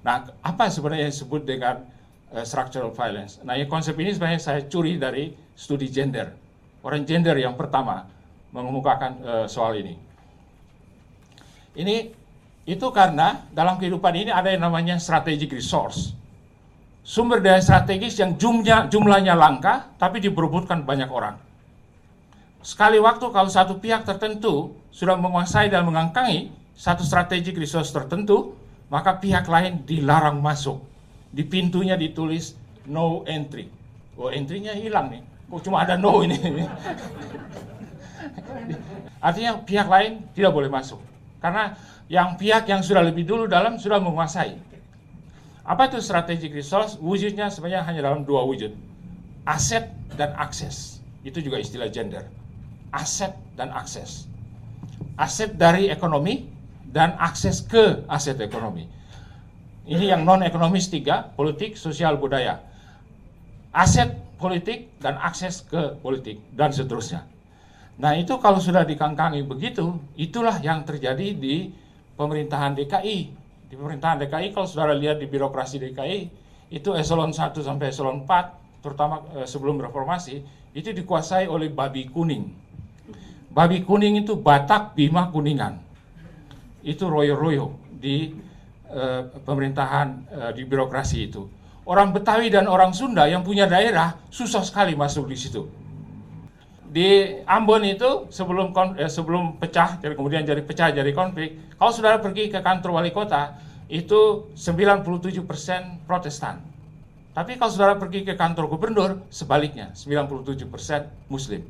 Nah, 0.00 0.32
apa 0.40 0.72
sebenarnya 0.72 1.08
yang 1.08 1.14
disebut 1.14 1.42
dengan 1.44 1.84
uh, 2.32 2.44
structural 2.44 2.90
violence? 2.90 3.38
Nah, 3.44 3.54
ya, 3.54 3.68
konsep 3.68 3.94
ini 4.00 4.10
sebenarnya 4.16 4.40
saya 4.40 4.60
curi 4.64 4.96
dari 4.96 5.36
studi 5.52 5.92
gender. 5.92 6.32
Orang 6.80 7.04
gender 7.04 7.36
yang 7.36 7.54
pertama 7.54 8.08
mengemukakan 8.50 9.12
uh, 9.20 9.46
soal 9.46 9.76
ini. 9.76 9.94
Ini 11.76 12.10
itu 12.66 12.86
karena 12.90 13.46
dalam 13.52 13.78
kehidupan 13.78 14.14
ini 14.16 14.30
ada 14.32 14.50
yang 14.50 14.64
namanya 14.64 14.96
strategic 14.96 15.52
resource. 15.52 16.16
Sumber 17.00 17.40
daya 17.40 17.60
strategis 17.64 18.20
yang 18.20 18.36
jumlahnya, 18.36 18.92
jumlahnya 18.92 19.34
langka, 19.36 19.88
tapi 19.96 20.20
diperebutkan 20.20 20.84
banyak 20.84 21.08
orang. 21.08 21.40
Sekali 22.60 23.00
waktu 23.00 23.24
kalau 23.32 23.48
satu 23.48 23.80
pihak 23.80 24.04
tertentu 24.04 24.76
sudah 24.92 25.16
menguasai 25.16 25.72
dan 25.72 25.88
mengangkangi 25.88 26.52
satu 26.76 27.04
strategic 27.04 27.56
resource 27.58 27.92
tertentu, 27.92 28.56
maka 28.90 29.16
pihak 29.16 29.46
lain 29.46 29.86
dilarang 29.86 30.42
masuk. 30.42 30.82
Di 31.30 31.46
pintunya 31.46 31.94
ditulis 31.94 32.58
no 32.90 33.22
entry. 33.24 33.70
Oh, 34.18 34.28
entry-nya 34.28 34.74
hilang 34.74 35.14
nih. 35.14 35.22
Kok 35.48 35.60
cuma 35.64 35.86
ada 35.86 35.94
no 35.96 36.20
ini. 36.26 36.36
Artinya 39.26 39.62
pihak 39.62 39.88
lain 39.88 40.26
tidak 40.34 40.52
boleh 40.52 40.68
masuk. 40.68 41.00
Karena 41.40 41.72
yang 42.10 42.36
pihak 42.36 42.66
yang 42.68 42.82
sudah 42.82 43.00
lebih 43.06 43.24
dulu 43.24 43.46
dalam 43.46 43.78
sudah 43.78 44.02
menguasai. 44.02 44.58
Apa 45.64 45.86
itu 45.86 46.02
strategic 46.02 46.50
resource? 46.50 46.98
Wujudnya 46.98 47.46
sebenarnya 47.48 47.86
hanya 47.86 48.00
dalam 48.10 48.26
dua 48.26 48.42
wujud. 48.42 48.74
Aset 49.46 49.88
dan 50.18 50.34
akses. 50.34 50.98
Itu 51.22 51.38
juga 51.38 51.62
istilah 51.62 51.88
gender. 51.92 52.26
Aset 52.90 53.32
dan 53.54 53.70
akses. 53.70 54.26
Aset 55.14 55.54
dari 55.54 55.86
ekonomi 55.86 56.48
dan 56.90 57.14
akses 57.22 57.62
ke 57.62 58.02
aset 58.10 58.36
ekonomi. 58.42 58.84
Ini 59.86 60.14
yang 60.14 60.22
non 60.26 60.42
ekonomis 60.42 60.90
tiga, 60.90 61.30
politik, 61.34 61.78
sosial, 61.78 62.18
budaya. 62.18 62.62
Aset 63.70 64.18
politik 64.38 64.90
dan 64.98 65.18
akses 65.18 65.62
ke 65.62 65.98
politik 66.02 66.42
dan 66.54 66.74
seterusnya. 66.74 67.26
Nah 68.02 68.18
itu 68.18 68.34
kalau 68.42 68.58
sudah 68.58 68.82
dikangkangi 68.82 69.46
begitu, 69.46 69.98
itulah 70.18 70.58
yang 70.58 70.82
terjadi 70.82 71.34
di 71.34 71.70
pemerintahan 72.18 72.74
DKI. 72.74 73.18
Di 73.70 73.74
pemerintahan 73.78 74.18
DKI 74.26 74.50
kalau 74.50 74.66
saudara 74.66 74.94
lihat 74.94 75.22
di 75.22 75.30
birokrasi 75.30 75.78
DKI, 75.78 76.20
itu 76.70 76.90
eselon 76.94 77.30
1 77.30 77.54
sampai 77.54 77.90
eselon 77.90 78.26
4, 78.26 78.82
terutama 78.82 79.22
eh, 79.38 79.46
sebelum 79.46 79.78
reformasi, 79.78 80.42
itu 80.74 80.90
dikuasai 80.90 81.46
oleh 81.50 81.70
babi 81.70 82.10
kuning. 82.10 82.50
Babi 83.50 83.82
kuning 83.82 84.22
itu 84.22 84.38
Batak, 84.38 84.94
Bima, 84.94 85.26
Kuningan 85.34 85.89
itu 86.82 87.04
royo-royo 87.06 87.76
di 87.88 88.32
uh, 88.88 89.28
pemerintahan 89.44 90.08
uh, 90.32 90.50
di 90.56 90.64
birokrasi 90.64 91.18
itu. 91.28 91.44
Orang 91.84 92.12
Betawi 92.14 92.52
dan 92.52 92.68
orang 92.68 92.94
Sunda 92.94 93.26
yang 93.26 93.42
punya 93.42 93.66
daerah 93.66 94.14
susah 94.30 94.62
sekali 94.62 94.94
masuk 94.94 95.26
di 95.26 95.36
situ. 95.36 95.66
Di 96.90 97.38
Ambon 97.46 97.86
itu 97.86 98.26
sebelum 98.34 98.74
eh, 98.98 99.06
sebelum 99.06 99.62
pecah, 99.62 100.02
jadi 100.02 100.14
kemudian 100.18 100.42
jadi 100.42 100.58
pecah 100.62 100.90
jadi 100.90 101.10
konflik. 101.14 101.78
Kalau 101.78 101.92
saudara 101.94 102.18
pergi 102.18 102.50
ke 102.50 102.58
kantor 102.58 102.98
wali 102.98 103.14
kota 103.14 103.58
itu 103.86 104.50
97% 104.54 106.06
Protestan. 106.06 106.62
Tapi 107.30 107.58
kalau 107.58 107.70
saudara 107.70 107.94
pergi 107.94 108.26
ke 108.26 108.34
kantor 108.34 108.66
gubernur 108.66 109.22
sebaliknya 109.30 109.94
97% 109.94 110.66
Muslim. 111.30 111.62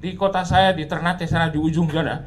Di 0.00 0.10
kota 0.16 0.40
saya 0.44 0.72
di 0.72 0.88
Ternate 0.88 1.28
sana 1.28 1.52
di 1.52 1.60
ujung 1.60 1.88
sana 1.92 2.24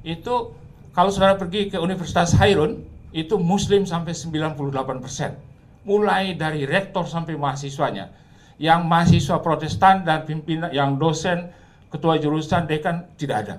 itu 0.00 0.54
kalau 0.98 1.14
saudara 1.14 1.38
pergi 1.38 1.70
ke 1.70 1.78
Universitas 1.78 2.34
Hairun, 2.42 2.82
itu 3.14 3.38
muslim 3.38 3.86
sampai 3.86 4.18
98 4.18 4.98
persen. 4.98 5.38
Mulai 5.86 6.34
dari 6.34 6.66
rektor 6.66 7.06
sampai 7.06 7.38
mahasiswanya. 7.38 8.10
Yang 8.58 8.80
mahasiswa 8.82 9.38
protestan 9.38 10.02
dan 10.02 10.26
pimpinan, 10.26 10.74
yang 10.74 10.98
dosen, 10.98 11.54
ketua 11.86 12.18
jurusan, 12.18 12.66
dekan, 12.66 13.14
tidak 13.14 13.36
ada. 13.46 13.56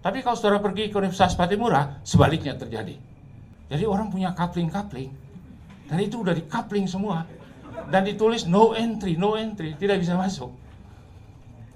Tapi 0.00 0.24
kalau 0.24 0.40
saudara 0.40 0.64
pergi 0.64 0.88
ke 0.88 0.96
Universitas 0.96 1.36
Patimura, 1.36 2.00
sebaliknya 2.00 2.56
terjadi. 2.56 2.96
Jadi 3.68 3.84
orang 3.84 4.08
punya 4.08 4.32
coupling-coupling. 4.32 5.12
Dan 5.92 6.00
itu 6.00 6.24
udah 6.24 6.32
di 6.32 6.48
coupling 6.48 6.88
semua. 6.88 7.28
Dan 7.92 8.08
ditulis 8.08 8.48
no 8.48 8.72
entry, 8.72 9.20
no 9.20 9.36
entry, 9.36 9.76
tidak 9.76 10.00
bisa 10.00 10.16
masuk. 10.16 10.48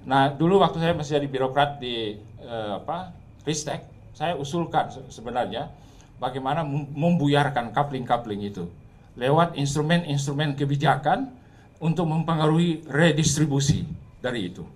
Nah, 0.09 0.33
dulu 0.33 0.65
waktu 0.65 0.81
saya 0.81 0.97
masih 0.97 1.21
jadi 1.21 1.29
birokrat 1.29 1.77
di 1.77 2.17
uh, 2.41 2.81
apa 2.81 3.13
Ristek, 3.45 3.98
saya 4.19 4.35
usulkan 4.35 4.91
sebenarnya 5.15 5.71
bagaimana 6.19 6.67
membuyarkan 6.67 7.71
coupling-coupling 7.71 8.51
itu 8.51 8.67
lewat 9.15 9.55
instrumen-instrumen 9.55 10.59
kebijakan 10.59 11.31
untuk 11.79 12.11
mempengaruhi 12.11 12.83
redistribusi 12.91 13.87
dari 14.19 14.51
itu. 14.51 14.67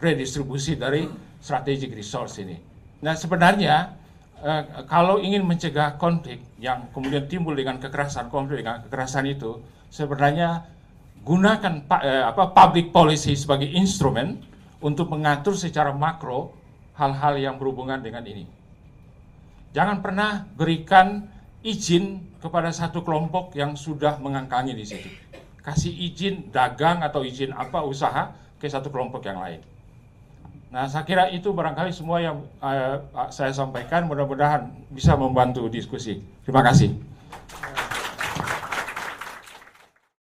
Redistribusi 0.00 0.80
dari 0.80 1.04
strategic 1.44 1.92
resource 1.92 2.40
ini. 2.40 2.56
Nah 3.04 3.12
sebenarnya 3.12 3.92
eh, 4.40 4.64
kalau 4.88 5.20
ingin 5.20 5.44
mencegah 5.44 6.00
konflik 6.00 6.40
yang 6.56 6.88
kemudian 6.96 7.28
timbul 7.28 7.52
dengan 7.52 7.76
kekerasan 7.76 8.32
konflik 8.32 8.64
dengan 8.64 8.80
kekerasan 8.80 9.28
itu 9.28 9.60
sebenarnya 9.92 10.64
gunakan 11.20 11.84
eh, 12.00 12.24
apa 12.24 12.56
public 12.56 12.96
policy 12.96 13.36
sebagai 13.36 13.68
instrumen 13.68 14.40
untuk 14.80 15.12
mengatur 15.12 15.52
secara 15.52 15.92
makro 15.92 16.56
hal-hal 16.96 17.36
yang 17.36 17.60
berhubungan 17.60 18.00
dengan 18.00 18.24
ini. 18.24 18.59
Jangan 19.70 20.02
pernah 20.02 20.50
berikan 20.58 21.30
izin 21.62 22.24
kepada 22.42 22.72
satu 22.72 23.04
kelompok 23.04 23.54
yang 23.54 23.78
sudah 23.78 24.18
mengangkangi 24.18 24.74
di 24.74 24.82
situ. 24.82 25.08
Kasih 25.60 25.92
izin 25.92 26.50
dagang 26.50 27.04
atau 27.04 27.20
izin 27.22 27.52
apa 27.52 27.84
usaha 27.84 28.32
ke 28.58 28.66
satu 28.66 28.88
kelompok 28.88 29.22
yang 29.28 29.38
lain. 29.38 29.60
Nah, 30.70 30.86
saya 30.86 31.02
kira 31.02 31.26
itu 31.34 31.50
barangkali 31.50 31.90
semua 31.90 32.22
yang 32.22 32.46
uh, 32.62 33.02
saya 33.34 33.50
sampaikan 33.50 34.06
mudah-mudahan 34.06 34.70
bisa 34.90 35.18
membantu 35.18 35.66
diskusi. 35.66 36.22
Terima 36.46 36.62
kasih. 36.62 36.94